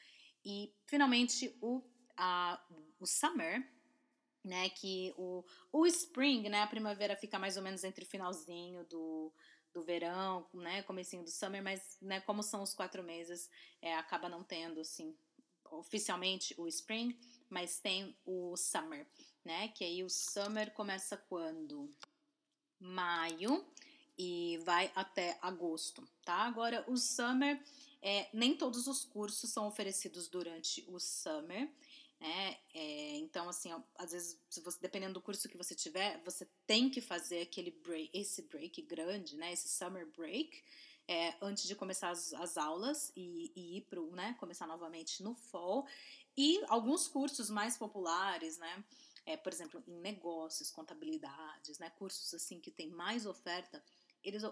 E 0.44 0.74
finalmente 0.84 1.56
o, 1.62 1.82
a, 2.18 2.62
o 3.00 3.06
summer, 3.06 3.66
né, 4.44 4.68
que 4.68 5.14
o, 5.16 5.42
o 5.72 5.86
spring, 5.86 6.50
né, 6.50 6.60
a 6.60 6.66
primavera 6.66 7.16
fica 7.16 7.38
mais 7.38 7.56
ou 7.56 7.62
menos 7.62 7.82
entre 7.82 8.04
o 8.04 8.08
finalzinho 8.08 8.84
do, 8.84 9.32
do 9.72 9.82
verão, 9.82 10.46
né, 10.52 10.82
comecinho 10.82 11.24
do 11.24 11.30
summer, 11.30 11.62
mas, 11.62 11.96
né, 12.02 12.20
como 12.20 12.42
são 12.42 12.62
os 12.62 12.74
quatro 12.74 13.02
meses, 13.02 13.48
é, 13.80 13.94
acaba 13.94 14.28
não 14.28 14.44
tendo, 14.44 14.82
assim, 14.82 15.16
oficialmente 15.70 16.54
o 16.58 16.68
spring, 16.68 17.18
mas 17.48 17.80
tem 17.80 18.14
o 18.26 18.54
summer, 18.54 19.06
né? 19.44 19.68
Que 19.68 19.84
aí 19.84 20.02
o 20.02 20.10
summer 20.10 20.72
começa 20.72 21.16
quando? 21.16 21.90
Maio 22.80 23.64
e 24.16 24.58
vai 24.64 24.90
até 24.94 25.38
agosto, 25.42 26.06
tá? 26.24 26.34
Agora, 26.34 26.84
o 26.88 26.96
summer, 26.96 27.60
é, 28.00 28.28
nem 28.32 28.56
todos 28.56 28.86
os 28.86 29.04
cursos 29.04 29.50
são 29.50 29.66
oferecidos 29.66 30.28
durante 30.28 30.84
o 30.88 30.98
summer, 30.98 31.70
né? 32.20 32.58
É, 32.72 33.16
então, 33.16 33.48
assim, 33.48 33.70
às 33.96 34.12
vezes, 34.12 34.38
você, 34.48 34.78
dependendo 34.80 35.14
do 35.14 35.20
curso 35.20 35.48
que 35.48 35.56
você 35.56 35.74
tiver, 35.74 36.22
você 36.24 36.48
tem 36.66 36.88
que 36.88 37.00
fazer 37.00 37.42
aquele 37.42 37.70
break, 37.70 38.10
esse 38.14 38.42
break 38.42 38.82
grande, 38.82 39.36
né? 39.36 39.52
Esse 39.52 39.68
summer 39.68 40.06
break, 40.12 40.62
é, 41.08 41.34
antes 41.42 41.64
de 41.64 41.74
começar 41.74 42.10
as, 42.10 42.32
as 42.34 42.56
aulas 42.56 43.12
e, 43.16 43.52
e 43.54 43.78
ir 43.78 43.80
para 43.82 44.00
né, 44.00 44.36
começar 44.38 44.66
novamente 44.66 45.22
no 45.22 45.34
fall. 45.34 45.86
E 46.36 46.62
alguns 46.68 47.06
cursos 47.06 47.50
mais 47.50 47.76
populares, 47.76 48.58
né? 48.58 48.84
É, 49.26 49.36
por 49.36 49.52
exemplo, 49.52 49.82
em 49.86 49.98
negócios, 50.00 50.70
contabilidades, 50.70 51.78
né? 51.78 51.90
Cursos 51.90 52.34
assim 52.34 52.60
que 52.60 52.70
tem 52.70 52.90
mais 52.90 53.24
oferta, 53.24 53.82
eles, 54.22 54.42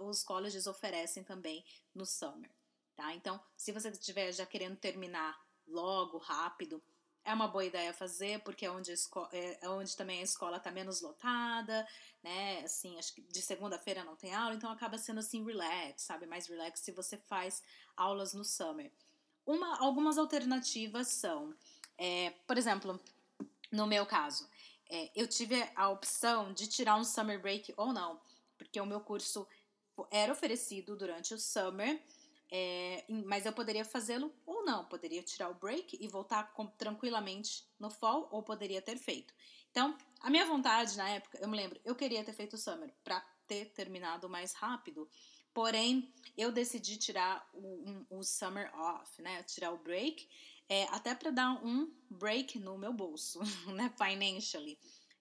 os 0.00 0.22
colleges 0.22 0.66
oferecem 0.66 1.22
também 1.22 1.64
no 1.94 2.04
summer, 2.04 2.50
tá? 2.96 3.14
Então, 3.14 3.40
se 3.56 3.72
você 3.72 3.88
estiver 3.88 4.32
já 4.32 4.46
querendo 4.46 4.76
terminar 4.76 5.38
logo, 5.66 6.18
rápido, 6.18 6.82
é 7.24 7.34
uma 7.34 7.46
boa 7.46 7.64
ideia 7.64 7.92
fazer, 7.92 8.40
porque 8.40 8.64
é 8.64 8.70
onde, 8.70 8.90
é, 9.32 9.58
é 9.60 9.68
onde 9.68 9.94
também 9.94 10.20
a 10.20 10.24
escola 10.24 10.56
está 10.56 10.70
menos 10.70 11.02
lotada, 11.02 11.86
né? 12.22 12.60
Assim, 12.64 12.98
acho 12.98 13.14
que 13.14 13.20
de 13.20 13.42
segunda-feira 13.42 14.02
não 14.02 14.16
tem 14.16 14.34
aula, 14.34 14.54
então 14.54 14.70
acaba 14.70 14.96
sendo 14.96 15.20
assim 15.20 15.44
relax, 15.44 16.02
sabe? 16.02 16.26
Mais 16.26 16.46
relax 16.46 16.80
se 16.80 16.90
você 16.90 17.18
faz 17.18 17.62
aulas 17.94 18.32
no 18.32 18.44
summer. 18.44 18.90
Uma, 19.44 19.78
algumas 19.78 20.16
alternativas 20.16 21.08
são, 21.08 21.54
é, 21.98 22.30
por 22.46 22.56
exemplo, 22.56 22.98
no 23.70 23.86
meu 23.86 24.06
caso, 24.06 24.48
é, 24.90 25.10
eu 25.14 25.26
tive 25.26 25.62
a 25.74 25.88
opção 25.88 26.52
de 26.52 26.66
tirar 26.66 26.96
um 26.96 27.04
summer 27.04 27.40
break 27.40 27.72
ou 27.76 27.92
não, 27.92 28.20
porque 28.56 28.80
o 28.80 28.86
meu 28.86 29.00
curso 29.00 29.46
era 30.10 30.32
oferecido 30.32 30.96
durante 30.96 31.34
o 31.34 31.38
summer 31.38 32.02
é, 32.50 33.04
mas 33.26 33.44
eu 33.44 33.52
poderia 33.52 33.84
fazê-lo 33.84 34.32
ou 34.46 34.64
não. 34.64 34.84
Poderia 34.84 35.22
tirar 35.22 35.50
o 35.50 35.54
break 35.54 35.98
e 36.00 36.08
voltar 36.08 36.52
com, 36.52 36.66
tranquilamente 36.66 37.64
no 37.78 37.90
fall, 37.90 38.28
ou 38.30 38.42
poderia 38.42 38.80
ter 38.80 38.96
feito. 38.96 39.34
Então, 39.70 39.96
a 40.20 40.30
minha 40.30 40.46
vontade 40.46 40.96
na 40.96 41.08
época, 41.10 41.38
eu 41.40 41.48
me 41.48 41.56
lembro, 41.56 41.78
eu 41.84 41.94
queria 41.94 42.24
ter 42.24 42.32
feito 42.32 42.54
o 42.54 42.58
summer 42.58 42.92
para 43.04 43.20
ter 43.46 43.66
terminado 43.66 44.28
mais 44.28 44.52
rápido. 44.54 45.08
Porém, 45.52 46.12
eu 46.36 46.50
decidi 46.50 46.96
tirar 46.96 47.48
o, 47.52 47.90
um, 47.90 48.06
o 48.10 48.22
summer 48.22 48.74
off, 48.74 49.20
né? 49.20 49.42
Tirar 49.42 49.72
o 49.72 49.78
break, 49.78 50.28
é, 50.68 50.84
até 50.84 51.14
para 51.14 51.30
dar 51.30 51.52
um 51.64 51.90
break 52.10 52.58
no 52.58 52.76
meu 52.76 52.92
bolso, 52.92 53.40
né? 53.74 53.92
Financially 53.96 54.78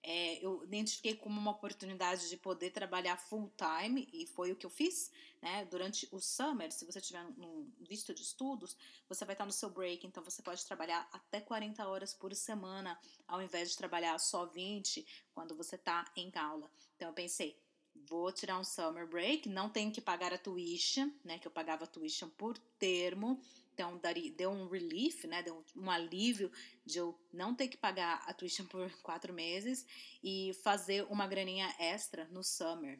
é, 0.10 0.39
eu 0.42 0.63
identifiquei 0.63 1.16
como 1.16 1.38
uma 1.38 1.51
oportunidade 1.51 2.30
de 2.30 2.38
poder 2.38 2.70
trabalhar 2.70 3.18
full 3.18 3.51
time 3.58 4.08
e 4.13 4.25
foi 4.25 4.54
o 4.54 4.56
que 4.56 4.66
eu 4.66 4.70
fiz, 4.70 5.12
né? 5.42 5.66
Durante 5.66 6.08
o 6.13 6.20
summer, 6.22 6.72
se 6.72 6.86
você 6.86 7.01
tiver 7.01 7.22
um 7.25 7.70
visto 7.82 8.13
de 8.13 8.22
estudos, 8.22 8.77
você 9.10 9.25
vai 9.25 9.34
estar 9.34 9.46
no 9.46 9.51
seu 9.51 9.70
break, 9.70 10.08
então 10.08 10.24
você 10.24 10.42
pode 10.42 10.66
trabalhar 10.66 11.10
até 11.12 11.42
40 11.42 11.86
horas 11.86 12.13
por 12.13 12.34
semana, 12.34 12.98
ao 13.27 13.42
invés 13.42 13.72
de 13.72 13.77
trabalhar 13.77 14.18
só 14.18 14.46
20 14.46 15.06
quando 15.34 15.54
você 15.58 15.75
está 15.75 16.10
em 16.16 16.32
aula. 16.36 16.72
Então 16.96 17.10
eu 17.10 17.13
pensei, 17.13 17.60
vou 17.94 18.32
tirar 18.32 18.58
um 18.58 18.63
summer 18.63 19.06
break, 19.06 19.50
não 19.50 19.70
tenho 19.70 19.92
que 19.92 20.00
pagar 20.00 20.34
a 20.34 20.38
tuition, 20.38 21.12
né? 21.22 21.38
Que 21.38 21.50
eu 21.50 21.51
pagava 21.51 21.84
a 21.84 21.88
tuition 21.88 22.30
por 22.30 22.58
termo, 22.80 23.42
então, 23.77 23.96
daria, 24.00 24.31
deu 24.31 24.50
um 24.50 24.67
relief, 24.67 25.27
né? 25.27 25.43
Deu 25.43 25.63
um, 25.75 25.91
alívio 25.91 26.51
de 26.84 26.98
eu 26.98 27.15
não 27.31 27.53
ter 27.53 27.67
que 27.67 27.77
pagar 27.77 28.24
a 28.25 28.34
tuition 28.34 28.65
por 28.65 28.89
quatro 29.03 29.31
meses 29.31 29.86
e 30.24 30.51
fazer 30.63 31.05
uma 31.12 31.27
graninha 31.27 31.72
extra 31.77 32.25
no 32.31 32.43
summer, 32.43 33.00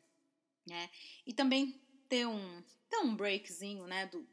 né? 0.68 0.88
E 1.26 1.34
também 1.34 1.82
ter 2.08 2.28
um, 2.28 2.64
ter 2.88 2.98
um 3.00 3.16
breakzinho, 3.16 3.88
né? 3.88 4.06
Do, 4.06 4.24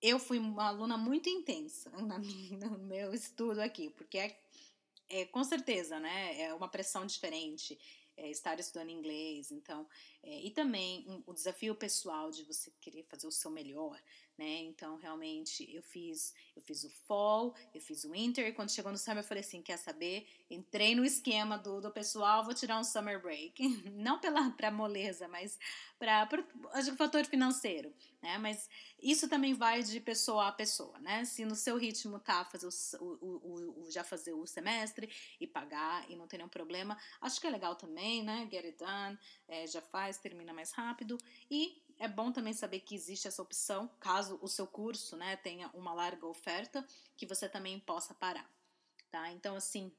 eu 0.00 0.18
fui 0.18 0.38
uma 0.38 0.68
aluna 0.68 0.96
muito 0.96 1.28
intensa 1.28 1.90
na 2.00 2.18
no 2.18 2.78
meu 2.78 3.12
estudo 3.12 3.60
aqui, 3.60 3.90
porque 3.90 4.16
é, 4.16 4.40
é 5.10 5.24
com 5.26 5.44
certeza, 5.44 6.00
né? 6.00 6.40
É 6.40 6.54
uma 6.54 6.68
pressão 6.68 7.04
diferente. 7.04 7.78
É, 8.16 8.30
estar 8.30 8.60
estudando 8.60 8.90
inglês, 8.90 9.50
então, 9.50 9.88
é, 10.22 10.40
e 10.42 10.48
também 10.52 11.04
um, 11.08 11.20
o 11.26 11.34
desafio 11.34 11.74
pessoal 11.74 12.30
de 12.30 12.44
você 12.44 12.70
querer 12.80 13.02
fazer 13.02 13.26
o 13.26 13.32
seu 13.32 13.50
melhor, 13.50 14.00
né? 14.36 14.62
Então, 14.62 14.96
realmente, 14.96 15.68
eu 15.74 15.82
fiz, 15.82 16.34
eu 16.56 16.62
fiz 16.62 16.84
o 16.84 16.90
fall, 16.90 17.54
eu 17.72 17.80
fiz 17.80 18.04
o 18.04 18.10
winter, 18.10 18.46
e 18.46 18.52
quando 18.52 18.70
chegou 18.70 18.90
no 18.90 18.98
summer, 18.98 19.22
eu 19.22 19.28
falei 19.28 19.42
assim, 19.42 19.62
quer 19.62 19.76
saber? 19.76 20.26
Entrei 20.50 20.94
no 20.94 21.04
esquema 21.04 21.56
do, 21.56 21.80
do 21.80 21.90
pessoal, 21.90 22.44
vou 22.44 22.54
tirar 22.54 22.78
um 22.78 22.84
summer 22.84 23.20
break. 23.20 23.62
Não 23.94 24.18
pela 24.18 24.50
pra 24.50 24.70
moleza, 24.70 25.28
mas 25.28 25.58
para 25.98 26.44
o 26.92 26.96
fator 26.96 27.24
financeiro, 27.24 27.92
né? 28.20 28.36
Mas 28.38 28.68
isso 29.00 29.28
também 29.28 29.54
vai 29.54 29.82
de 29.82 30.00
pessoa 30.00 30.48
a 30.48 30.52
pessoa, 30.52 30.98
né? 30.98 31.24
Se 31.24 31.44
no 31.44 31.54
seu 31.54 31.76
ritmo 31.76 32.18
tá 32.18 32.44
fazer 32.44 32.66
o, 32.66 33.04
o, 33.20 33.84
o, 33.84 33.90
já 33.90 34.02
fazer 34.02 34.32
o 34.32 34.46
semestre 34.46 35.08
e 35.40 35.46
pagar 35.46 36.10
e 36.10 36.16
não 36.16 36.26
ter 36.26 36.38
nenhum 36.38 36.48
problema, 36.48 36.98
acho 37.20 37.40
que 37.40 37.46
é 37.46 37.50
legal 37.50 37.76
também, 37.76 38.22
né? 38.22 38.48
Get 38.50 38.64
it 38.64 38.78
done, 38.78 39.18
é, 39.46 39.66
já 39.66 39.80
faz, 39.80 40.18
termina 40.18 40.52
mais 40.52 40.72
rápido 40.72 41.16
e 41.50 41.82
é 41.98 42.08
bom 42.08 42.32
também 42.32 42.52
saber 42.52 42.80
que 42.80 42.94
existe 42.94 43.28
essa 43.28 43.42
opção, 43.42 43.88
caso 44.00 44.38
o 44.42 44.48
seu 44.48 44.66
curso 44.66 45.16
né, 45.16 45.36
tenha 45.36 45.68
uma 45.74 45.92
larga 45.92 46.26
oferta, 46.26 46.86
que 47.16 47.26
você 47.26 47.48
também 47.48 47.78
possa 47.80 48.14
parar. 48.14 48.48
Tá? 49.10 49.30
Então, 49.30 49.56
assim, 49.56 49.92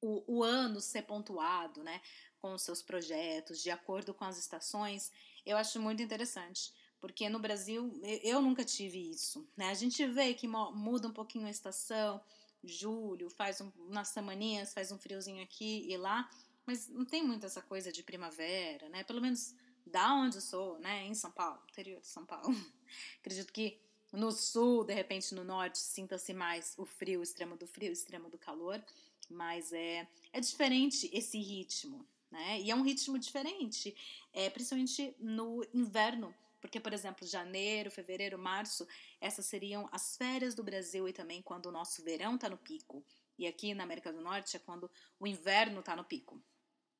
o, 0.00 0.22
o 0.26 0.42
ano 0.42 0.80
ser 0.80 1.02
pontuado 1.02 1.82
né, 1.82 2.00
com 2.38 2.54
os 2.54 2.62
seus 2.62 2.82
projetos, 2.82 3.62
de 3.62 3.70
acordo 3.70 4.12
com 4.12 4.24
as 4.24 4.38
estações, 4.38 5.10
eu 5.46 5.56
acho 5.56 5.80
muito 5.80 6.02
interessante, 6.02 6.72
porque 7.00 7.28
no 7.28 7.38
Brasil 7.38 8.00
eu 8.22 8.40
nunca 8.40 8.64
tive 8.64 9.10
isso, 9.10 9.46
né? 9.56 9.68
A 9.68 9.74
gente 9.74 10.06
vê 10.06 10.32
que 10.32 10.48
muda 10.48 11.08
um 11.08 11.12
pouquinho 11.12 11.46
a 11.46 11.50
estação, 11.50 12.20
julho, 12.62 13.28
faz 13.28 13.60
um, 13.60 13.70
umas 13.76 14.08
semaninhas, 14.08 14.72
faz 14.72 14.90
um 14.90 14.98
friozinho 14.98 15.42
aqui 15.42 15.86
e 15.86 15.96
lá, 15.96 16.30
mas 16.66 16.88
não 16.88 17.04
tem 17.04 17.22
muito 17.22 17.44
essa 17.44 17.60
coisa 17.60 17.92
de 17.92 18.02
primavera, 18.02 18.88
né? 18.88 19.04
Pelo 19.04 19.20
menos 19.20 19.54
da 19.86 20.14
onde 20.14 20.36
eu 20.36 20.40
sou, 20.40 20.78
né? 20.78 21.04
Em 21.06 21.14
São 21.14 21.30
Paulo, 21.30 21.60
interior 21.70 22.00
de 22.00 22.06
São 22.06 22.24
Paulo. 22.24 22.46
Acredito 23.20 23.52
que 23.52 23.80
no 24.12 24.30
sul, 24.30 24.84
de 24.84 24.94
repente 24.94 25.34
no 25.34 25.44
norte, 25.44 25.78
sinta-se 25.78 26.32
mais 26.32 26.74
o 26.78 26.84
frio, 26.84 27.20
o 27.20 27.22
extremo 27.22 27.56
do 27.56 27.66
frio, 27.66 27.90
o 27.90 27.92
extremo 27.92 28.30
do 28.30 28.38
calor, 28.38 28.82
mas 29.28 29.72
é, 29.72 30.08
é 30.32 30.40
diferente 30.40 31.10
esse 31.12 31.38
ritmo, 31.38 32.06
né? 32.30 32.60
E 32.60 32.70
é 32.70 32.74
um 32.74 32.82
ritmo 32.82 33.18
diferente, 33.18 33.94
é, 34.32 34.48
principalmente 34.50 35.14
no 35.18 35.66
inverno, 35.72 36.34
porque, 36.60 36.80
por 36.80 36.94
exemplo, 36.94 37.26
janeiro, 37.26 37.90
fevereiro, 37.90 38.38
março, 38.38 38.86
essas 39.20 39.44
seriam 39.44 39.86
as 39.92 40.16
férias 40.16 40.54
do 40.54 40.64
Brasil 40.64 41.06
e 41.06 41.12
também 41.12 41.42
quando 41.42 41.66
o 41.66 41.72
nosso 41.72 42.02
verão 42.02 42.36
está 42.36 42.48
no 42.48 42.56
pico. 42.56 43.04
E 43.38 43.46
aqui 43.46 43.74
na 43.74 43.84
América 43.84 44.10
do 44.10 44.22
Norte 44.22 44.56
é 44.56 44.60
quando 44.60 44.90
o 45.20 45.26
inverno 45.26 45.80
está 45.80 45.94
no 45.94 46.04
pico. 46.04 46.40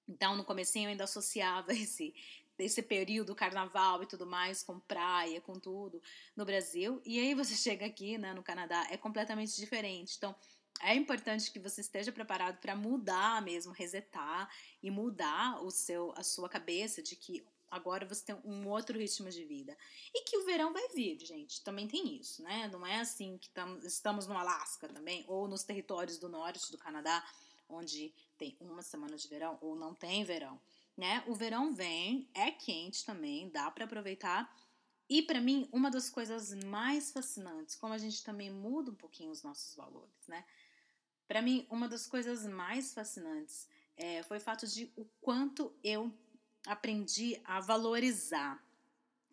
Então, 0.07 0.37
no 0.37 0.45
comecinho 0.45 0.87
eu 0.87 0.91
ainda 0.91 1.05
associava 1.05 1.73
esse, 1.75 2.15
esse 2.59 2.83
período, 2.83 3.35
carnaval 3.35 4.03
e 4.03 4.07
tudo 4.07 4.27
mais, 4.27 4.63
com 4.63 4.79
praia, 4.79 5.41
com 5.41 5.59
tudo, 5.59 6.01
no 6.37 6.45
Brasil. 6.45 7.01
E 7.05 7.19
aí 7.19 7.35
você 7.35 7.55
chega 7.57 7.87
aqui, 7.87 8.19
né, 8.19 8.33
no 8.33 8.43
Canadá, 8.43 8.87
é 8.91 8.97
completamente 8.97 9.57
diferente. 9.57 10.15
Então, 10.17 10.35
é 10.81 10.95
importante 10.95 11.51
que 11.51 11.59
você 11.59 11.81
esteja 11.81 12.13
preparado 12.13 12.59
para 12.59 12.75
mudar 12.75 13.41
mesmo, 13.43 13.73
resetar 13.73 14.51
e 14.83 14.91
mudar 14.91 15.63
o 15.63 15.71
seu, 15.71 16.13
a 16.17 16.23
sua 16.23 16.49
cabeça 16.49 17.03
de 17.03 17.17
que 17.17 17.45
agora 17.71 18.07
você 18.07 18.25
tem 18.25 18.37
um 18.45 18.69
outro 18.69 18.99
ritmo 18.99 19.29
de 19.29 19.45
vida. 19.45 19.77
E 20.15 20.23
que 20.23 20.37
o 20.37 20.45
verão 20.45 20.73
vai 20.73 20.89
vir, 20.89 21.19
gente. 21.21 21.63
Também 21.63 21.89
tem 21.89 22.17
isso, 22.17 22.43
né? 22.43 22.69
Não 22.73 22.87
é 22.87 23.01
assim 23.01 23.37
que 23.39 23.49
tam, 23.51 23.79
estamos 23.79 24.27
no 24.27 24.37
Alasca 24.37 24.89
também, 24.89 25.25
ou 25.27 25.49
nos 25.49 25.65
territórios 25.65 26.19
do 26.19 26.29
norte 26.29 26.71
do 26.71 26.79
Canadá, 26.79 27.25
onde 27.69 28.15
tem 28.39 28.57
uma 28.61 28.83
semana 28.83 29.17
de 29.17 29.27
verão 29.27 29.59
ou 29.61 29.75
não 29.75 29.95
tem 29.95 30.25
verão, 30.25 30.61
né? 30.97 31.25
O 31.27 31.35
verão 31.35 31.73
vem, 31.73 32.29
é 32.35 32.51
quente 32.51 33.05
também, 33.05 33.51
dá 33.51 33.71
para 33.71 33.85
aproveitar. 33.85 34.53
E 35.09 35.23
para 35.23 35.41
mim, 35.41 35.69
uma 35.73 35.91
das 35.91 36.09
coisas 36.09 36.55
mais 36.65 37.13
fascinantes, 37.13 37.75
como 37.75 37.93
a 37.93 37.99
gente 37.99 38.23
também 38.23 38.51
muda 38.51 38.91
um 38.91 38.95
pouquinho 38.95 39.31
os 39.31 39.43
nossos 39.43 39.75
valores, 39.75 40.27
né? 40.27 40.45
Para 41.27 41.43
mim, 41.43 41.67
uma 41.71 41.89
das 41.89 42.07
coisas 42.07 42.47
mais 42.47 42.93
fascinantes 42.93 43.69
é, 43.97 44.23
foi 44.23 44.39
o 44.39 44.41
fato 44.41 44.67
de 44.67 44.91
o 44.97 45.05
quanto 45.21 45.75
eu 45.83 46.13
aprendi 46.67 47.41
a 47.45 47.61
valorizar, 47.61 48.63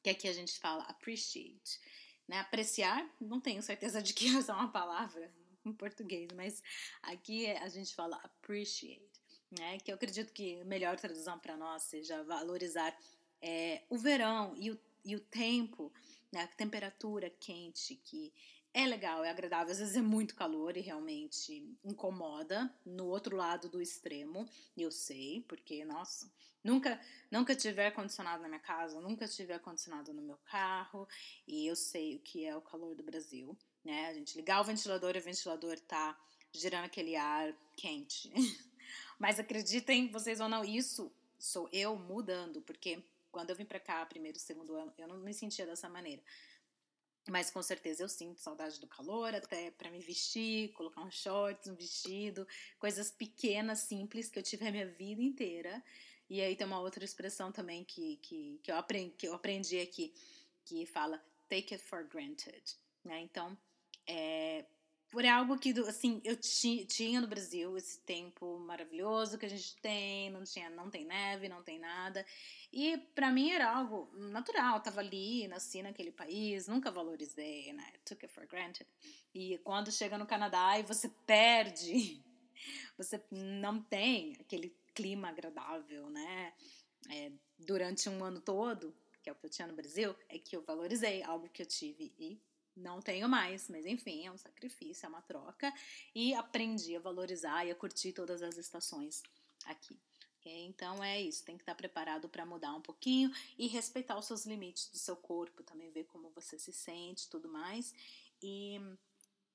que 0.03 0.10
aqui 0.10 0.27
a 0.27 0.34
gente 0.34 0.60
fala 0.60 0.84
appreciate, 0.84 1.80
né? 2.27 2.39
Apreciar, 2.39 3.08
não 3.20 3.39
tenho 3.39 3.62
certeza 3.62 4.01
de 4.01 4.13
que 4.13 4.27
essa 4.38 4.51
é 4.51 4.56
uma 4.56 4.72
palavra 4.72 5.34
em 5.63 5.72
português, 5.72 6.27
mas 6.36 6.62
aqui 7.01 7.48
a 7.48 7.70
gente 7.70 7.94
fala 7.94 8.18
appreciate, 8.18 9.20
né? 9.58 9.77
Que 9.79 9.91
eu 9.91 9.96
acredito 9.96 10.34
que 10.34 10.62
a 10.62 10.65
melhor 10.65 10.98
tradução 10.98 11.38
para 11.39 11.58
nós 11.58 11.84
seja 11.84 12.24
valorizar 12.24 12.96
é, 13.41 13.81
o 13.89 13.98
verão 13.98 14.53
e 14.58 14.72
o, 14.72 14.79
e 15.03 15.15
o 15.15 15.20
tempo, 15.20 15.91
né? 16.31 16.43
A 16.43 16.48
temperatura 16.48 17.29
quente 17.39 17.96
que 17.96 18.34
é 18.74 18.86
legal, 18.86 19.24
é 19.24 19.29
agradável. 19.29 19.72
Às 19.72 19.79
vezes 19.79 19.96
é 19.96 20.01
muito 20.01 20.36
calor 20.36 20.77
e 20.77 20.81
realmente 20.81 21.77
incomoda. 21.84 22.74
No 22.86 23.08
outro 23.08 23.36
lado 23.36 23.67
do 23.67 23.81
extremo, 23.81 24.48
eu 24.77 24.91
sei, 24.91 25.43
porque, 25.48 25.84
nossa, 25.84 26.31
nunca, 26.63 27.00
nunca 27.29 27.55
tive 27.55 27.81
ar-condicionado 27.81 28.41
na 28.41 28.48
minha 28.48 28.62
casa, 28.62 29.01
nunca 29.01 29.27
tive 29.27 29.53
ar-condicionado 29.53 30.13
no 30.13 30.22
meu 30.22 30.38
carro, 30.46 31.08
e 31.46 31.67
eu 31.67 31.75
sei 31.75 32.15
o 32.15 32.20
que 32.20 32.46
é 32.46 32.55
o 32.55 32.62
calor 32.62 32.96
do 32.96 33.03
Brasil, 33.03 33.58
né? 33.84 34.08
A 34.08 34.13
gente 34.13 34.38
ligar 34.38 34.62
o 34.62 34.63
ventilador 34.63 35.15
e 35.15 35.20
o 35.20 35.24
ventilador 35.24 35.77
tá 35.81 36.17
gerando 36.53 36.86
aquele 36.86 37.15
ar 37.15 37.53
quente. 37.75 38.31
Mas 39.21 39.39
acreditem, 39.39 40.09
vocês 40.09 40.39
ou 40.39 40.49
não, 40.49 40.65
isso 40.65 41.11
sou 41.37 41.69
eu 41.71 41.95
mudando, 41.95 42.60
porque 42.63 43.03
quando 43.31 43.51
eu 43.51 43.55
vim 43.55 43.65
para 43.65 43.79
cá, 43.79 44.03
primeiro, 44.03 44.39
segundo 44.39 44.73
ano, 44.73 44.91
eu 44.97 45.07
não 45.07 45.19
me 45.19 45.31
sentia 45.31 45.63
dessa 45.63 45.88
maneira. 45.88 46.23
Mas 47.29 47.51
com 47.51 47.62
certeza 47.62 48.01
eu 48.01 48.10
sinto 48.10 48.39
saudade 48.39 48.79
do 48.79 48.88
calor, 48.88 49.36
até 49.36 49.69
para 49.69 49.91
me 49.91 49.99
vestir, 49.99 50.71
colocar 50.71 51.01
um 51.01 51.12
shorts, 51.12 51.69
um 51.69 51.75
vestido, 51.75 52.47
coisas 52.79 53.12
pequenas, 53.12 53.81
simples 53.81 54.27
que 54.27 54.39
eu 54.39 54.43
tive 54.43 54.67
a 54.67 54.71
minha 54.71 54.88
vida 54.88 55.21
inteira. 55.21 55.84
E 56.27 56.41
aí 56.41 56.55
tem 56.55 56.65
uma 56.65 56.79
outra 56.79 57.05
expressão 57.05 57.51
também 57.51 57.84
que, 57.84 58.15
que, 58.23 58.60
que, 58.63 58.71
eu, 58.71 58.75
aprendi, 58.75 59.13
que 59.15 59.27
eu 59.27 59.36
aprendi 59.36 59.79
aqui, 59.79 60.15
que 60.65 60.84
fala 60.88 61.23
take 61.47 61.75
it 61.75 61.84
for 61.84 62.07
granted. 62.07 62.63
Né? 63.05 63.21
Então, 63.21 63.55
é, 64.07 64.65
por 65.12 65.26
algo 65.26 65.60
que, 65.60 65.78
assim, 65.82 66.21
eu 66.24 66.38
tinha 66.38 67.19
no 67.19 67.28
Brasil 67.28 67.76
esse 67.76 68.00
tempo 68.00 68.58
maravilhoso 68.60 69.38
que 69.38 69.45
a 69.45 69.50
gente 69.50 69.76
tem, 69.82 70.30
não 70.32 70.45
tinha, 70.45 70.69
não 70.69 70.89
tem 70.89 71.04
neve, 71.06 71.50
não 71.50 71.62
tem 71.62 71.78
nada. 71.78 72.26
E 72.71 72.97
para 73.13 73.30
mim 73.30 73.52
era 73.52 73.69
algo 73.69 74.10
natural, 74.13 74.80
tava 74.80 75.02
ali, 75.02 75.50
nasci 75.50 75.84
naquele 75.84 76.12
país, 76.12 76.67
nunca 76.67 76.89
valorizei, 76.89 77.74
né? 77.74 77.91
Took 78.06 78.26
it 78.26 78.34
for 78.34 78.47
granted. 78.47 78.88
E 79.36 79.58
quando 79.65 79.91
chega 79.91 80.17
no 80.17 80.26
Canadá 80.26 80.80
e 80.80 80.84
você 80.84 81.10
perde, 81.28 82.24
você 82.97 83.21
não 83.30 83.82
tem 83.84 84.38
aquele 84.39 84.74
clima 84.95 85.28
agradável, 85.28 86.10
né? 86.10 86.54
É, 87.10 87.32
durante 87.60 88.08
um 88.08 88.24
ano 88.24 88.39
todo, 88.39 88.95
que 89.21 89.30
é 89.30 89.34
o 89.34 89.36
que 89.36 89.45
eu 89.45 89.50
tinha 89.50 89.67
no 89.67 89.76
Brasil, 89.76 90.15
é 90.30 90.39
que 90.39 90.56
eu 90.56 90.62
valorizei 90.62 91.21
algo 91.21 91.50
que 91.50 91.62
eu 91.62 91.65
tive 91.65 92.13
e 92.17 92.39
não 92.75 93.01
tenho 93.01 93.27
mais, 93.27 93.67
mas 93.69 93.86
enfim, 93.86 94.25
é 94.25 94.31
um 94.31 94.38
sacrifício, 94.38 95.05
é 95.05 95.10
uma 95.10 95.21
troca. 95.21 95.73
E 96.15 96.34
aprendi 96.34 96.95
a 96.95 96.99
valorizar 96.99 97.65
e 97.65 97.71
a 97.71 97.75
curtir 97.75 98.13
todas 98.13 98.41
as 98.41 98.57
estações 98.57 99.21
aqui. 99.65 99.99
Okay? 100.39 100.65
Então 100.65 101.03
é 101.03 101.21
isso, 101.21 101.45
tem 101.45 101.55
que 101.55 101.62
estar 101.62 101.75
preparado 101.75 102.27
para 102.27 102.45
mudar 102.45 102.73
um 102.73 102.81
pouquinho 102.81 103.31
e 103.57 103.67
respeitar 103.67 104.17
os 104.17 104.25
seus 104.25 104.45
limites 104.45 104.88
do 104.88 104.97
seu 104.97 105.15
corpo, 105.15 105.63
também 105.63 105.91
ver 105.91 106.05
como 106.05 106.31
você 106.31 106.57
se 106.57 106.73
sente 106.73 107.29
tudo 107.29 107.47
mais. 107.47 107.93
E 108.41 108.79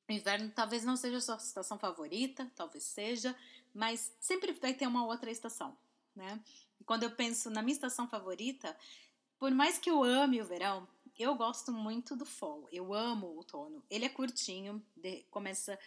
o 0.09 0.13
inverno 0.13 0.51
talvez 0.55 0.85
não 0.85 0.97
seja 0.97 1.17
a 1.17 1.21
sua 1.21 1.37
estação 1.37 1.77
favorita, 1.79 2.51
talvez 2.55 2.85
seja, 2.85 3.37
mas 3.75 4.15
sempre 4.21 4.53
vai 4.53 4.73
ter 4.73 4.87
uma 4.87 5.05
outra 5.05 5.31
estação, 5.31 5.77
né? 6.15 6.41
E 6.81 6.85
quando 6.85 7.03
eu 7.03 7.11
penso 7.11 7.51
na 7.51 7.63
minha 7.63 7.75
estação 7.75 8.09
favorita, 8.09 8.77
por 9.39 9.51
mais 9.51 9.79
que 9.79 9.91
eu 9.91 10.05
ame 10.05 10.41
o 10.41 10.45
verão, 10.45 10.87
eu 11.19 11.35
gosto 11.35 11.73
muito 11.73 12.15
do 12.17 12.27
fall. 12.27 12.69
Eu 12.71 12.93
amo 12.93 13.27
o 13.27 13.37
outono. 13.37 13.83
Ele 13.91 14.05
é 14.05 14.09
curtinho, 14.09 14.85
de, 14.95 15.23
começa, 15.31 15.79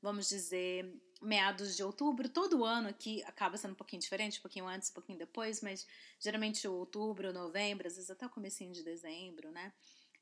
vamos 0.00 0.28
dizer, 0.28 0.92
meados 1.20 1.76
de 1.76 1.82
outubro. 1.82 2.28
Todo 2.28 2.64
ano 2.64 2.88
aqui 2.88 3.22
acaba 3.24 3.56
sendo 3.56 3.72
um 3.72 3.76
pouquinho 3.76 4.00
diferente, 4.00 4.38
um 4.38 4.42
pouquinho 4.42 4.66
antes, 4.66 4.90
um 4.90 4.94
pouquinho 4.94 5.18
depois, 5.18 5.60
mas 5.60 5.86
geralmente 6.18 6.66
outubro, 6.68 7.32
novembro, 7.32 7.86
às 7.86 7.96
vezes 7.96 8.10
até 8.10 8.26
o 8.26 8.30
comecinho 8.30 8.72
de 8.72 8.82
dezembro, 8.82 9.50
né? 9.50 9.72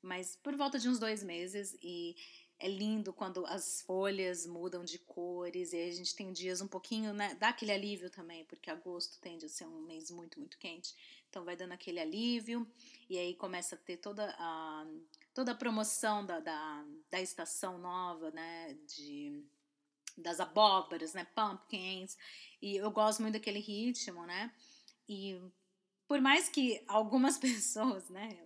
Mas 0.03 0.37
por 0.37 0.55
volta 0.55 0.79
de 0.79 0.89
uns 0.89 0.99
dois 0.99 1.23
meses 1.23 1.77
e 1.83 2.15
é 2.65 2.69
lindo 2.69 3.13
quando 3.13 3.45
as 3.45 3.83
folhas 3.83 4.47
mudam 4.47 4.83
de 4.83 4.99
cores 4.99 5.75
e 5.75 5.83
a 5.83 5.93
gente 5.93 6.17
tem 6.17 6.33
dias 6.33 6.63
um 6.63 6.67
pouquinho, 6.67 7.13
né? 7.13 7.35
Dá 7.35 7.51
aquele 7.51 7.71
alívio 7.71 8.09
também, 8.09 8.43
porque 8.47 8.71
agosto 8.71 9.21
tende 9.21 9.45
a 9.45 9.51
ser 9.51 9.67
um 9.67 9.83
mês 9.83 10.11
muito, 10.11 10.41
muito 10.41 10.57
quente. 10.57 10.95
Então 11.29 11.45
vai 11.45 11.57
dando 11.57 11.73
aquele 11.73 12.01
alívio 12.01 12.67
e 13.11 13.19
aí 13.19 13.35
começa 13.35 13.75
a 13.75 13.79
ter 13.79 13.99
toda 13.99 14.35
a, 14.39 14.87
toda 15.35 15.53
a 15.53 15.55
promoção 15.55 16.25
da, 16.25 16.41
da, 16.41 16.83
da 17.11 17.21
estação 17.21 17.77
nova, 17.77 18.31
né? 18.31 18.75
De, 18.89 19.45
das 20.17 20.41
abóboras, 20.41 21.13
né? 21.13 21.27
Pumpkins. 21.35 22.17
E 22.63 22.77
eu 22.77 22.91
gosto 22.91 23.21
muito 23.21 23.35
daquele 23.35 23.61
ritmo, 23.61 24.25
né? 24.25 24.51
E 25.07 25.39
por 26.09 26.19
mais 26.19 26.49
que 26.49 26.83
algumas 26.89 27.37
pessoas, 27.39 28.09
né? 28.09 28.39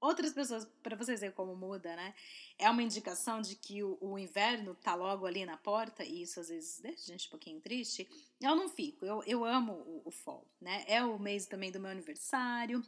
Outras 0.00 0.32
pessoas, 0.32 0.66
para 0.82 0.96
vocês 0.96 1.20
verem 1.20 1.34
como 1.34 1.54
muda, 1.54 1.94
né? 1.94 2.14
É 2.58 2.68
uma 2.70 2.82
indicação 2.82 3.40
de 3.40 3.54
que 3.54 3.82
o, 3.82 3.98
o, 4.00 4.18
inverno 4.18 4.74
tá 4.74 4.94
logo 4.94 5.26
ali 5.26 5.44
na 5.44 5.56
porta, 5.56 6.04
e 6.04 6.22
isso 6.22 6.40
às 6.40 6.48
vezes 6.48 6.80
deixa 6.80 7.04
a 7.04 7.06
gente 7.06 7.26
um 7.28 7.30
pouquinho 7.30 7.60
triste. 7.60 8.08
Eu 8.40 8.56
não 8.56 8.68
fico, 8.68 9.04
eu, 9.04 9.22
eu 9.26 9.44
amo 9.44 9.72
o, 9.72 10.02
o 10.06 10.10
fall, 10.10 10.46
né? 10.60 10.84
É 10.86 11.04
o 11.04 11.18
mês 11.18 11.46
também 11.46 11.70
do 11.70 11.78
meu 11.78 11.90
aniversário, 11.90 12.82